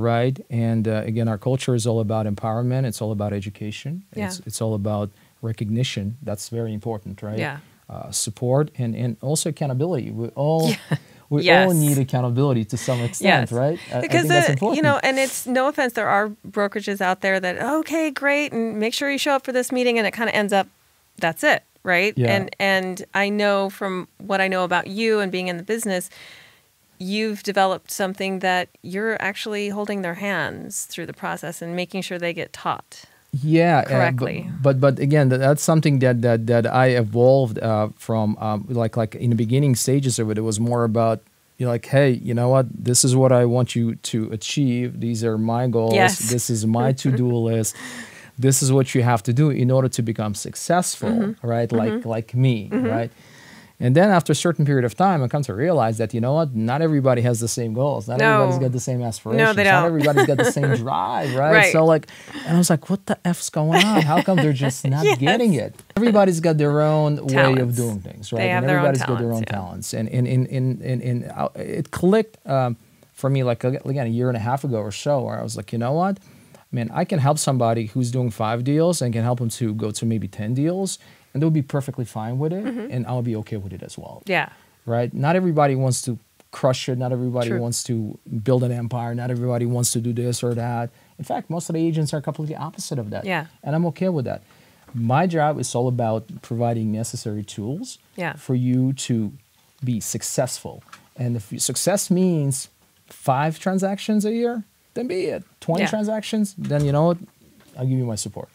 right? 0.00 0.38
And 0.50 0.86
uh, 0.88 1.02
again, 1.04 1.28
our 1.28 1.38
culture 1.38 1.74
is 1.74 1.86
all 1.86 2.00
about 2.00 2.26
empowerment. 2.26 2.84
It's 2.86 3.00
all 3.02 3.12
about 3.12 3.32
education. 3.32 4.04
Yeah. 4.14 4.26
It's 4.26 4.40
it's 4.46 4.60
all 4.62 4.74
about 4.74 5.10
recognition. 5.42 6.16
That's 6.22 6.48
very 6.48 6.72
important, 6.72 7.22
right? 7.22 7.38
Yeah. 7.38 7.58
Uh, 7.88 8.10
support 8.10 8.70
and 8.78 8.94
and 8.96 9.16
also 9.22 9.48
accountability. 9.50 10.10
We 10.10 10.28
all 10.34 10.70
we 11.30 11.42
Yes. 11.42 11.66
all 11.68 11.74
need 11.74 11.98
accountability 11.98 12.64
to 12.66 12.76
some 12.76 13.00
extent, 13.00 13.50
Yes. 13.50 13.52
right? 13.52 13.78
I- 13.92 13.98
I 13.98 14.00
Because 14.00 14.28
that's 14.28 14.46
the- 14.46 14.52
important. 14.52 14.76
you 14.76 14.82
know, 14.82 14.98
and 15.02 15.18
it's 15.18 15.46
no 15.46 15.68
offense, 15.68 15.92
there 15.94 16.08
are 16.08 16.30
brokerages 16.48 17.00
out 17.00 17.20
there 17.20 17.40
that 17.40 17.60
okay, 17.80 18.10
great, 18.10 18.52
and 18.52 18.78
make 18.78 18.94
sure 18.94 19.10
you 19.10 19.18
show 19.18 19.32
up 19.36 19.44
for 19.44 19.52
this 19.52 19.70
meeting, 19.72 19.98
and 19.98 20.06
it 20.06 20.12
kind 20.12 20.28
of 20.28 20.34
ends 20.36 20.52
up 20.52 20.66
that's 21.18 21.42
it, 21.44 21.62
right? 21.84 22.12
Yeah. 22.16 22.34
And 22.34 22.50
and 22.58 23.04
I 23.14 23.28
know 23.30 23.70
from 23.70 24.08
what 24.18 24.40
I 24.40 24.48
know 24.48 24.64
about 24.64 24.86
you 24.88 25.20
and 25.20 25.30
being 25.32 25.48
in 25.48 25.56
the 25.56 25.62
business, 25.74 26.10
you've 26.98 27.42
developed 27.42 27.90
something 27.90 28.38
that 28.40 28.68
you're 28.82 29.16
actually 29.20 29.68
holding 29.68 30.02
their 30.02 30.14
hands 30.14 30.84
through 30.86 31.06
the 31.06 31.12
process 31.12 31.60
and 31.62 31.74
making 31.76 32.02
sure 32.02 32.18
they 32.18 32.32
get 32.32 32.52
taught. 32.52 33.04
yeah 33.32 33.78
uh, 33.78 33.82
but- 33.82 33.90
correctly. 33.90 34.50
but, 34.62 34.80
but 34.80 34.98
again 34.98 35.28
that, 35.30 35.38
that's 35.38 35.62
something 35.62 35.98
that 35.98 36.22
that 36.22 36.46
that 36.46 36.64
i 36.66 36.86
evolved 37.04 37.58
uh, 37.58 37.88
from 38.06 38.36
um, 38.46 38.64
like 38.82 38.96
like 38.96 39.14
in 39.14 39.30
the 39.30 39.36
beginning 39.36 39.74
stages 39.76 40.18
of 40.18 40.30
it 40.30 40.38
it 40.38 40.44
was 40.50 40.58
more 40.58 40.84
about 40.84 41.18
you're 41.58 41.68
like 41.76 41.86
hey 41.94 42.10
you 42.28 42.32
know 42.38 42.48
what 42.54 42.66
this 42.88 43.04
is 43.04 43.12
what 43.14 43.32
i 43.32 43.44
want 43.44 43.68
you 43.76 43.94
to 44.10 44.18
achieve 44.38 45.00
these 45.00 45.20
are 45.28 45.36
my 45.54 45.66
goals 45.76 45.94
Yes. 45.94 46.30
this 46.30 46.48
is 46.50 46.60
my 46.66 46.92
to-do 46.92 47.28
list 47.50 47.76
this 48.38 48.62
is 48.62 48.68
what 48.76 48.86
you 48.94 49.02
have 49.02 49.22
to 49.28 49.32
do 49.32 49.46
in 49.50 49.70
order 49.70 49.88
to 49.98 50.02
become 50.02 50.34
successful 50.34 51.10
Mm-hmm. 51.10 51.46
right 51.54 51.70
like 51.82 52.04
like 52.16 52.28
me 52.34 52.56
right 52.72 53.10
and 53.78 53.94
then 53.94 54.10
after 54.10 54.32
a 54.32 54.34
certain 54.34 54.64
period 54.64 54.84
of 54.84 54.94
time, 54.96 55.22
I 55.22 55.28
come 55.28 55.42
to 55.42 55.54
realize 55.54 55.98
that 55.98 56.14
you 56.14 56.20
know 56.20 56.32
what, 56.34 56.54
not 56.54 56.80
everybody 56.82 57.20
has 57.22 57.40
the 57.40 57.48
same 57.48 57.74
goals. 57.74 58.08
Not 58.08 58.18
No. 58.18 58.32
everybody's 58.42 58.58
got 58.58 58.72
the 58.72 58.80
same 58.80 59.02
aspirations. 59.02 59.46
No, 59.48 59.52
they 59.52 59.64
Not 59.64 59.82
don't. 59.82 59.86
everybody's 59.86 60.26
got 60.26 60.38
the 60.38 60.50
same 60.50 60.74
drive, 60.84 61.34
right? 61.34 61.52
Right. 61.52 61.72
So 61.72 61.84
like, 61.84 62.06
and 62.46 62.54
I 62.54 62.58
was 62.58 62.70
like, 62.70 62.88
what 62.88 63.04
the 63.06 63.18
f's 63.26 63.50
going 63.50 63.82
on? 63.84 64.02
How 64.12 64.22
come 64.22 64.36
they're 64.38 64.52
just 64.52 64.86
not 64.86 65.04
Yes. 65.04 65.18
getting 65.18 65.54
it? 65.54 65.74
Everybody's 65.96 66.40
got 66.40 66.56
their 66.58 66.80
own 66.80 67.26
way 67.26 67.56
of 67.58 67.76
doing 67.76 68.00
things, 68.00 68.32
right? 68.32 68.40
They 68.40 68.48
have 68.48 68.62
and 68.62 68.68
their 68.70 68.78
own 68.78 68.86
everybody's 68.86 69.06
got 69.06 69.18
their 69.18 69.32
own 69.32 69.44
talents, 69.44 69.90
talents. 69.90 69.94
And 69.94 70.08
in 70.08 70.46
in 70.46 70.80
in 70.80 71.00
in, 71.02 71.32
it 71.54 71.90
clicked 71.90 72.38
um, 72.46 72.76
for 73.12 73.28
me 73.30 73.42
like 73.44 73.62
again 73.64 74.06
a 74.06 74.10
year 74.10 74.28
and 74.28 74.36
a 74.36 74.40
half 74.50 74.64
ago 74.64 74.78
or 74.78 74.92
so, 74.92 75.20
where 75.22 75.38
I 75.38 75.42
was 75.42 75.56
like, 75.56 75.72
you 75.72 75.78
know 75.78 75.92
what, 75.92 76.18
I 76.54 76.76
mean, 76.76 76.90
I 76.94 77.04
can 77.04 77.18
help 77.18 77.38
somebody 77.38 77.86
who's 77.86 78.10
doing 78.10 78.30
five 78.30 78.64
deals 78.64 79.02
and 79.02 79.12
can 79.12 79.22
help 79.22 79.38
them 79.38 79.50
to 79.50 79.74
go 79.74 79.90
to 79.90 80.06
maybe 80.06 80.28
ten 80.28 80.54
deals, 80.54 80.98
and 81.36 81.42
they'll 81.42 81.50
be 81.50 81.68
perfectly 81.76 82.06
fine 82.06 82.38
with 82.38 82.50
it, 82.54 82.64
Mm-hmm. 82.64 82.90
and 82.90 83.06
I'll 83.06 83.20
be 83.22 83.36
okay 83.36 83.58
with 83.58 83.72
it 83.74 83.82
as 83.82 83.98
well 83.98 84.22
Yeah. 84.24 84.48
right? 84.86 85.12
Not 85.12 85.36
everybody 85.36 85.74
wants 85.74 86.00
to 86.06 86.18
crush 86.50 86.88
it. 86.88 86.96
Not 86.96 87.12
everybody 87.12 87.50
True. 87.50 87.60
wants 87.60 87.84
to 87.84 88.18
build 88.42 88.62
an 88.64 88.72
empire. 88.72 89.14
Not 89.14 89.30
everybody 89.30 89.66
wants 89.66 89.90
to 89.92 90.00
do 90.00 90.12
this 90.14 90.42
or 90.42 90.54
that. 90.54 90.88
In 91.18 91.24
fact, 91.24 91.50
most 91.50 91.68
of 91.68 91.74
the 91.74 91.86
agents 91.86 92.14
are 92.14 92.22
completely 92.22 92.56
opposite 92.56 92.98
of 92.98 93.10
that. 93.10 93.26
Yeah. 93.26 93.46
And 93.62 93.76
I'm 93.76 93.84
okay 93.92 94.08
with 94.08 94.24
that. 94.24 94.40
My 94.94 95.26
job 95.26 95.58
is 95.60 95.74
all 95.74 95.88
about 95.88 96.22
providing 96.40 96.90
necessary 96.92 97.42
tools 97.44 97.98
Yeah. 98.16 98.32
for 98.36 98.54
you 98.54 98.94
to 99.08 99.32
be 99.84 100.00
successful. 100.00 100.82
And 101.16 101.36
if 101.36 101.52
success 101.60 102.10
means 102.10 102.70
five 103.08 103.58
transactions 103.58 104.24
a 104.24 104.32
year, 104.32 104.64
then 104.94 105.06
be 105.08 105.26
it. 105.26 105.42
20 105.60 105.82
Yeah. 105.82 105.88
transactions, 105.90 106.54
then 106.56 106.84
you 106.86 106.92
know 106.92 107.04
what? 107.08 107.18
I'll 107.76 107.84
give 107.86 107.98
you 107.98 108.06
my 108.06 108.14
support. 108.16 108.48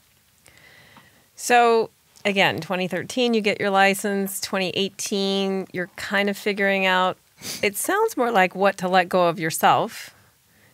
So 1.35 1.89
again, 2.25 2.59
2013, 2.59 3.33
you 3.33 3.41
get 3.41 3.59
your 3.59 3.69
license. 3.69 4.39
2018, 4.41 5.67
you're 5.71 5.89
kind 5.95 6.29
of 6.29 6.37
figuring 6.37 6.85
out. 6.85 7.17
It 7.63 7.75
sounds 7.75 8.15
more 8.17 8.31
like 8.31 8.55
what 8.55 8.77
to 8.77 8.87
let 8.87 9.09
go 9.09 9.27
of 9.27 9.39
yourself, 9.39 10.13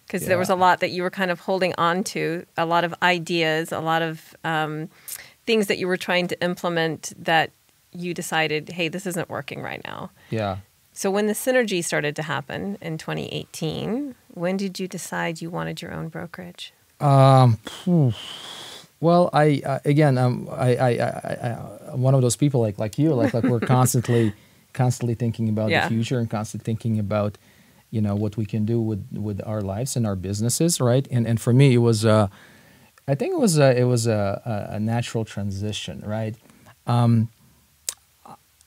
because 0.06 0.26
there 0.26 0.38
was 0.38 0.50
a 0.50 0.56
lot 0.56 0.80
that 0.82 0.92
you 0.92 1.02
were 1.02 1.10
kind 1.10 1.32
of 1.32 1.42
holding 1.42 1.74
on 1.78 2.04
to, 2.06 2.46
a 2.58 2.66
lot 2.66 2.84
of 2.84 2.94
ideas, 3.02 3.72
a 3.72 3.80
lot 3.80 4.02
of 4.02 4.36
um, 4.44 4.90
things 5.46 5.68
that 5.68 5.78
you 5.78 5.88
were 5.88 5.98
trying 5.98 6.28
to 6.28 6.42
implement 6.44 7.14
that 7.18 7.52
you 7.94 8.14
decided, 8.14 8.70
hey, 8.70 8.90
this 8.90 9.06
isn't 9.06 9.30
working 9.30 9.62
right 9.62 9.82
now. 9.86 10.12
Yeah. 10.30 10.58
So 10.92 11.10
when 11.12 11.28
the 11.28 11.34
synergy 11.34 11.84
started 11.84 12.16
to 12.18 12.24
happen 12.24 12.78
in 12.82 12.98
2018, 12.98 14.16
when 14.34 14.58
did 14.58 14.80
you 14.80 14.88
decide 14.88 15.42
you 15.42 15.50
wanted 15.50 15.82
your 15.82 15.94
own 15.94 16.10
brokerage? 16.10 16.74
Um. 17.00 17.60
Well, 19.00 19.30
I 19.34 19.62
uh, 19.66 19.80
again, 19.86 20.18
um, 20.18 20.48
I, 20.52 20.76
I, 20.76 20.90
I, 20.90 21.38
I, 21.48 21.92
I'm 21.94 22.02
one 22.02 22.16
of 22.16 22.22
those 22.22 22.36
people 22.36 22.62
like 22.62 22.78
like 22.80 22.98
you, 22.98 23.14
like 23.14 23.34
like 23.34 23.44
we're 23.44 23.60
constantly, 23.78 24.34
constantly 24.74 25.16
thinking 25.16 25.50
about 25.50 25.70
Yeah. 25.70 25.88
the 25.88 25.96
future 25.96 26.20
and 26.20 26.30
constantly 26.30 26.66
thinking 26.66 27.00
about, 27.00 27.38
you 27.92 28.02
know, 28.02 28.16
what 28.16 28.38
we 28.38 28.46
can 28.46 28.66
do 28.66 28.80
with 28.82 29.06
with 29.14 29.42
our 29.46 29.62
lives 29.62 29.96
and 29.96 30.06
our 30.08 30.16
businesses, 30.16 30.80
right? 30.82 31.08
And 31.12 31.28
and 31.28 31.40
for 31.40 31.54
me, 31.54 31.74
it 31.74 31.82
was, 31.82 32.06
uh, 32.06 32.28
I 33.08 33.16
think 33.16 33.34
it 33.34 33.40
was 33.40 33.58
a, 33.58 33.78
it 33.80 33.86
was 33.86 34.08
a, 34.08 34.68
a, 34.72 34.80
natural 34.80 35.24
transition, 35.26 36.04
right? 36.06 36.36
Um, 36.88 37.30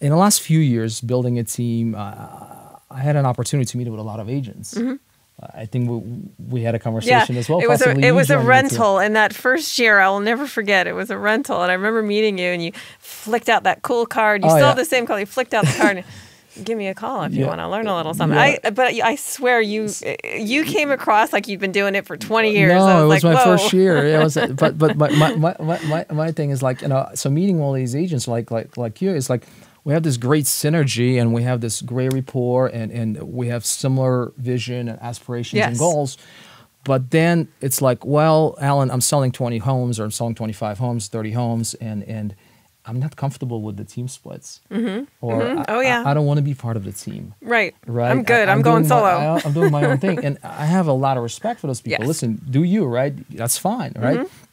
in 0.00 0.10
the 0.10 0.16
last 0.16 0.40
few 0.40 0.60
years, 0.60 1.00
building 1.02 1.38
a 1.38 1.44
team, 1.44 1.94
uh, 1.94 2.78
I 2.90 3.00
had 3.00 3.16
an 3.16 3.26
opportunity 3.26 3.66
to 3.66 3.76
meet 3.78 3.88
with 3.88 4.00
a 4.00 4.02
lot 4.02 4.18
of 4.20 4.28
agents. 4.30 4.76
Uh, 4.76 4.96
I 5.54 5.66
think 5.66 5.88
we, 5.88 6.56
we 6.58 6.62
had 6.62 6.74
a 6.74 6.78
conversation 6.78 7.36
as 7.36 7.48
well. 7.48 7.60
It 7.60 7.68
was 7.68 7.80
a 7.82 7.90
it 7.98 8.12
was 8.12 8.30
a 8.30 8.34
joining 8.34 8.38
the 8.38 8.42
team. 8.42 8.46
rental, 8.48 8.98
and 8.98 9.16
that 9.16 9.32
first 9.34 9.78
year 9.78 9.98
I 9.98 10.08
will 10.08 10.20
never 10.20 10.46
forget. 10.46 10.86
It 10.86 10.92
was 10.92 11.10
a 11.10 11.16
rental, 11.18 11.62
and 11.62 11.70
I 11.70 11.74
remember 11.74 12.02
meeting 12.02 12.38
you, 12.38 12.48
and 12.48 12.62
you 12.62 12.72
flicked 12.98 13.48
out 13.48 13.62
that 13.64 13.82
cool 13.82 14.06
card. 14.06 14.42
You 14.42 14.48
Oh, 14.48 14.52
still 14.52 14.60
yeah. 14.60 14.66
have 14.68 14.76
the 14.76 14.84
same 14.84 15.06
card. 15.06 15.20
You 15.20 15.26
flicked 15.26 15.54
out 15.54 15.64
the 15.66 15.72
card. 15.78 15.96
and 15.98 16.06
Give 16.64 16.76
me 16.76 16.88
a 16.88 16.94
call 16.94 17.22
if 17.22 17.32
you 17.32 17.42
Yeah. 17.42 17.46
want 17.46 17.60
to 17.60 17.68
learn 17.68 17.86
a 17.86 17.96
little 17.96 18.12
something. 18.12 18.36
Yeah. 18.36 18.58
I 18.64 18.70
but 18.70 18.92
I 19.00 19.14
swear 19.14 19.60
you 19.60 19.88
eh, 20.04 20.36
you 20.36 20.64
came 20.64 20.90
across 20.90 21.32
like 21.32 21.46
you've 21.46 21.60
been 21.60 21.70
doing 21.72 21.94
it 21.94 22.04
for 22.06 22.16
twenty 22.16 22.50
years. 22.52 22.72
No, 22.72 22.84
I 22.86 23.02
it 23.02 23.06
was 23.06 23.22
like, 23.24 23.34
my 23.34 23.38
Whoa. 23.40 23.56
first 23.56 23.72
year. 23.72 23.96
It 24.04 24.18
was, 24.18 24.36
but 24.56 24.76
but 24.76 24.96
my, 24.96 25.10
my, 25.10 25.36
my, 25.36 25.56
my, 25.60 25.78
my, 25.84 26.06
my 26.12 26.32
thing 26.32 26.50
is 26.50 26.60
like 26.60 26.82
you 26.82 26.88
know, 26.88 27.08
so 27.14 27.30
meeting 27.30 27.60
all 27.60 27.72
these 27.72 27.94
agents 27.94 28.26
like 28.26 28.50
like 28.50 28.76
like 28.76 29.00
you 29.00 29.12
is 29.14 29.30
like 29.30 29.46
we 29.84 29.92
have 29.92 30.02
this 30.02 30.16
great 30.16 30.44
synergy 30.44 31.20
and 31.20 31.32
we 31.32 31.42
have 31.42 31.60
this 31.60 31.80
great 31.82 32.12
rapport 32.12 32.66
and 32.68 32.90
and 32.92 33.22
we 33.22 33.48
have 33.48 33.64
similar 33.64 34.32
vision 34.36 34.88
and 34.88 34.98
aspirations 35.00 35.62
and 35.62 35.78
goals. 35.78 36.18
But 36.84 37.10
then 37.10 37.48
it's 37.60 37.82
like, 37.82 38.04
well, 38.06 38.56
Alan, 38.60 38.90
I'm 38.90 39.02
selling 39.02 39.32
20 39.32 39.58
homes 39.58 40.00
or 40.00 40.04
I'm 40.04 40.10
selling 40.10 40.34
25 40.34 40.78
homes, 40.78 41.08
30 41.08 41.32
homes, 41.32 41.74
and 41.74 42.02
and 42.04 42.34
I'm 42.86 42.98
not 42.98 43.14
comfortable 43.16 43.60
with 43.60 43.76
the 43.76 43.84
team 43.84 44.08
splits. 44.08 44.60
Mm-hmm. 44.70 45.04
Or 45.20 45.42
I, 45.42 45.64
Oh, 45.68 45.80
yeah. 45.80 46.02
I, 46.04 46.10
I 46.10 46.14
don't 46.14 46.24
want 46.24 46.38
to 46.38 46.42
be 46.42 46.54
part 46.54 46.76
of 46.78 46.84
the 46.84 46.92
team. 46.92 47.34
Right. 47.42 47.74
Right. 47.86 48.10
I'm 48.10 48.22
good. 48.22 48.48
I- 48.48 48.52
I'm, 48.52 48.62
going 48.62 48.84
solo. 48.86 49.02
My, 49.02 49.26
I, 49.26 49.40
am 49.44 49.52
doing 49.52 49.70
my 49.70 49.84
own 49.84 49.98
thing, 49.98 50.24
and 50.24 50.38
I 50.42 50.64
have 50.64 50.86
a 50.88 50.92
lot 50.92 51.18
of 51.18 51.22
respect 51.22 51.60
for 51.60 51.66
those 51.66 51.82
people. 51.82 52.00
Yes. 52.04 52.08
Listen, 52.08 52.40
do 52.48 52.62
you 52.62 52.86
right? 52.86 53.14
That's 53.30 53.58
fine, 53.58 53.92
right? 53.96 54.20
Mm-hmm. 54.20 54.44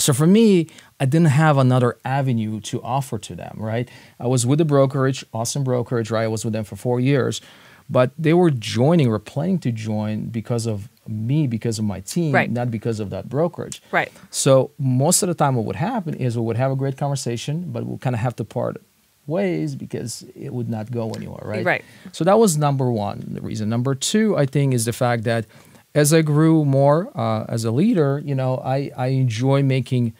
So 0.00 0.12
for 0.12 0.26
me, 0.26 0.66
I 0.98 1.04
didn't 1.04 1.28
have 1.28 1.56
another 1.58 1.96
avenue 2.04 2.60
to 2.60 2.82
offer 2.82 3.18
to 3.18 3.34
them, 3.34 3.56
right? 3.58 3.88
I 4.18 4.26
was 4.26 4.46
with 4.46 4.58
the 4.58 4.64
brokerage, 4.64 5.24
awesome 5.32 5.62
brokerage, 5.64 6.10
right? 6.10 6.24
I 6.24 6.28
was 6.28 6.44
with 6.44 6.52
them 6.54 6.64
for 6.64 6.76
four 6.76 7.00
years, 7.00 7.40
but 7.88 8.10
they 8.18 8.32
were 8.34 8.50
joining 8.50 9.08
or 9.08 9.18
planning 9.18 9.58
to 9.60 9.72
join 9.72 10.26
because 10.26 10.66
of 10.66 10.88
me, 11.08 11.46
because 11.46 11.78
of 11.78 11.84
my 11.84 12.00
team, 12.00 12.32
Right. 12.34 12.50
not 12.50 12.70
because 12.70 13.00
of 13.00 13.10
that 13.10 13.28
brokerage. 13.28 13.82
Right. 13.90 14.12
So 14.30 14.70
most 14.78 15.22
of 15.22 15.28
the 15.28 15.34
time, 15.34 15.54
what 15.56 15.64
would 15.66 15.76
happen 15.76 16.14
is 16.14 16.36
we 16.38 16.44
would 16.44 16.56
have 16.56 16.70
a 16.70 16.76
great 16.76 16.96
conversation, 16.96 17.70
but 17.72 17.84
we'll 17.86 17.98
kind 17.98 18.14
of 18.14 18.20
have 18.20 18.36
to 18.36 18.44
part 18.44 18.80
ways 19.26 19.74
because 19.76 20.24
it 20.34 20.52
would 20.52 20.68
not 20.68 20.90
go 20.90 21.10
anywhere, 21.12 21.42
right? 21.44 21.64
Right. 21.64 21.84
So 22.12 22.24
that 22.24 22.38
was 22.38 22.56
number 22.56 22.90
one. 22.90 23.24
The 23.28 23.40
reason. 23.40 23.68
Number 23.68 23.94
two, 23.94 24.36
I 24.36 24.46
think, 24.46 24.72
is 24.74 24.84
the 24.84 24.92
fact 24.92 25.24
that 25.24 25.46
as 25.94 26.12
I 26.12 26.22
grew 26.22 26.64
more 26.64 27.10
uh, 27.18 27.44
as 27.48 27.64
a 27.64 27.70
leader, 27.70 28.20
you 28.24 28.34
know, 28.34 28.58
I 28.64 28.90
I 28.96 29.08
enjoy 29.08 29.62
making 29.62 30.12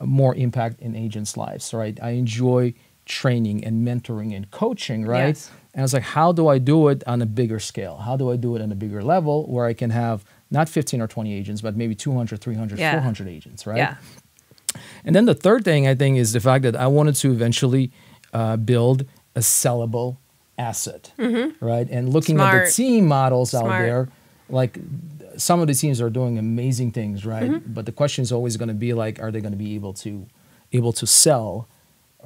more 0.00 0.34
impact 0.34 0.80
in 0.80 0.96
agents' 0.96 1.36
lives, 1.36 1.72
right? 1.72 1.98
I 2.02 2.10
enjoy 2.10 2.74
training 3.06 3.64
and 3.64 3.86
mentoring 3.86 4.34
and 4.34 4.50
coaching, 4.50 5.04
right? 5.06 5.28
Yes. 5.36 5.50
And 5.74 5.80
I 5.80 5.84
was 5.84 5.92
like, 5.94 6.02
how 6.02 6.32
do 6.32 6.48
I 6.48 6.58
do 6.58 6.88
it 6.88 7.02
on 7.06 7.22
a 7.22 7.26
bigger 7.26 7.58
scale? 7.60 7.96
How 7.98 8.16
do 8.16 8.30
I 8.30 8.36
do 8.36 8.56
it 8.56 8.62
on 8.62 8.70
a 8.72 8.74
bigger 8.74 9.02
level 9.02 9.46
where 9.46 9.64
I 9.64 9.74
can 9.74 9.90
have 9.90 10.24
not 10.50 10.68
15 10.68 11.00
or 11.00 11.06
20 11.08 11.32
agents, 11.32 11.62
but 11.62 11.76
maybe 11.76 11.94
200, 11.94 12.40
300, 12.40 12.78
Yeah. 12.78 12.92
400 12.92 13.28
agents, 13.28 13.66
right? 13.66 13.76
Yeah. 13.78 13.96
And 15.04 15.14
then 15.14 15.24
the 15.26 15.34
third 15.34 15.64
thing 15.64 15.86
I 15.86 15.94
think 15.94 16.18
is 16.18 16.32
the 16.32 16.40
fact 16.40 16.62
that 16.64 16.76
I 16.76 16.86
wanted 16.86 17.14
to 17.16 17.30
eventually 17.32 17.90
uh, 18.32 18.56
build 18.56 19.04
a 19.34 19.40
sellable 19.40 20.16
asset, 20.58 21.12
right? 21.60 21.88
And 21.90 22.12
looking 22.12 22.40
at 22.40 22.52
Mm-hmm. 22.52 22.64
The 22.64 22.70
team 22.70 23.06
models 23.08 23.54
out 23.54 23.68
there, 23.68 24.08
like 24.48 24.78
some 25.36 25.60
of 25.60 25.66
the 25.66 25.74
teams 25.74 26.00
are 26.00 26.10
doing 26.10 26.38
amazing 26.38 26.92
things, 26.92 27.24
right? 27.26 27.50
Mm-hmm. 27.50 27.72
But 27.72 27.86
the 27.86 27.92
question 27.92 28.22
is 28.22 28.32
always 28.32 28.56
going 28.56 28.68
to 28.68 28.74
be 28.74 28.92
like, 28.92 29.20
are 29.20 29.30
they 29.30 29.40
going 29.40 29.52
to 29.52 29.58
be 29.58 29.74
able 29.74 29.92
to 29.94 30.26
able 30.72 30.92
to 30.94 31.06
sell 31.06 31.68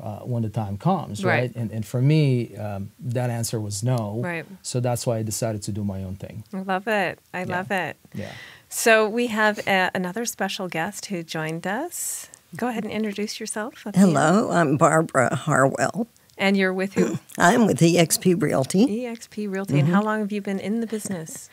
uh, 0.01 0.19
when 0.21 0.43
the 0.43 0.49
time 0.51 0.77
comes, 0.77 1.25
Right. 1.25 1.33
right? 1.41 1.57
And 1.57 1.71
and 1.73 1.85
for 1.87 2.03
me, 2.03 2.55
um, 2.57 2.91
that 3.01 3.31
answer 3.31 3.59
was 3.61 3.83
no. 3.83 4.21
Right. 4.23 4.45
So 4.63 4.79
that's 4.81 5.07
why 5.07 5.19
I 5.19 5.23
decided 5.23 5.63
to 5.63 5.73
do 5.73 5.83
my 5.85 6.03
own 6.05 6.17
thing. 6.17 6.45
I 6.53 6.61
love 6.61 6.87
it. 6.87 7.19
I 7.33 7.41
Yeah. 7.41 7.57
love 7.57 7.71
it. 7.71 7.97
Yeah. 8.15 8.33
So 8.69 9.09
we 9.09 9.29
have 9.29 9.59
uh 9.67 9.91
another 9.95 10.25
special 10.27 10.69
guest 10.69 11.07
who 11.07 11.23
joined 11.23 11.67
us. 11.67 12.29
Go 12.57 12.69
ahead 12.69 12.85
and 12.85 12.93
introduce 12.93 13.41
yourself. 13.41 13.85
Athena. 13.87 14.07
Hello, 14.07 14.51
I'm 14.51 14.77
Barbara 14.77 15.35
Harwell. 15.35 16.07
And 16.39 16.57
you're 16.57 16.75
with 16.75 16.93
who? 16.95 17.19
I'm 17.39 17.67
with 17.67 17.81
EXP 17.81 18.41
Realty, 18.43 18.87
EXP 18.87 19.51
Realty. 19.51 19.79
And 19.81 19.89
how 19.89 20.03
long 20.03 20.21
have 20.21 20.31
you 20.31 20.43
been 20.43 20.59
in 20.61 20.81
the 20.81 20.87
business? 20.87 21.49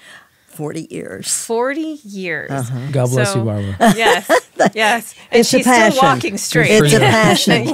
40 0.53 0.87
years. 0.89 1.45
40 1.45 1.81
years. 2.03 2.51
Uh-huh. 2.51 2.79
God 2.91 3.09
bless 3.09 3.33
So- 3.33 3.39
you, 3.39 3.45
Barbara. 3.45 3.75
Yes. 3.95 4.29
Yes. 4.75 5.15
And 5.31 5.39
It's 5.41 5.51
a 5.51 5.57
she's 5.57 5.65
still 5.65 5.75
passion. 5.75 5.99
walking 6.01 6.37
straight. 6.37 6.69
It's 6.71 6.93
a 6.93 6.99
passion. 6.99 7.65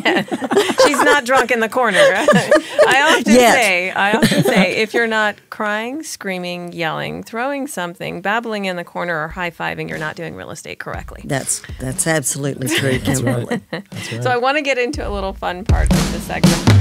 She's 0.88 1.02
not 1.04 1.26
drunk 1.26 1.52
in 1.52 1.60
the 1.60 1.68
corner. 1.70 2.00
I 2.00 3.15
often 3.18 3.34
Yet. 3.34 3.54
say, 3.54 3.92
I 3.92 4.13
often 4.13 4.44
say, 4.46 4.78
if 4.78 4.94
you're 4.94 5.06
not 5.06 5.36
crying, 5.50 6.04
screaming, 6.04 6.72
yelling, 6.72 7.22
throwing 7.24 7.68
something, 7.68 8.22
babbling 8.22 8.63
in 8.65 8.78
the 8.78 8.86
corner, 8.86 9.22
or 9.24 9.28
high 9.28 9.52
fiving, 9.52 9.89
you're 9.89 10.00
not 10.00 10.15
doing 10.15 10.36
real 10.36 10.52
estate 10.52 10.80
correctly. 10.80 11.22
That's 11.26 11.62
that's 11.80 12.08
absolutely 12.08 12.70
true, 12.70 12.98
That's 13.00 13.20
Kimberly. 13.22 13.46
right. 13.46 13.84
That's 13.92 14.12
right. 14.13 14.24
So 14.24 14.32
I 14.32 14.38
want 14.38 14.58
to 14.58 14.63
get 14.63 14.78
into 14.78 15.08
a 15.08 15.12
little 15.12 15.34
fun 15.34 15.65
part 15.65 15.92
of 15.94 16.12
the 16.13 16.20
segment. 16.22 16.80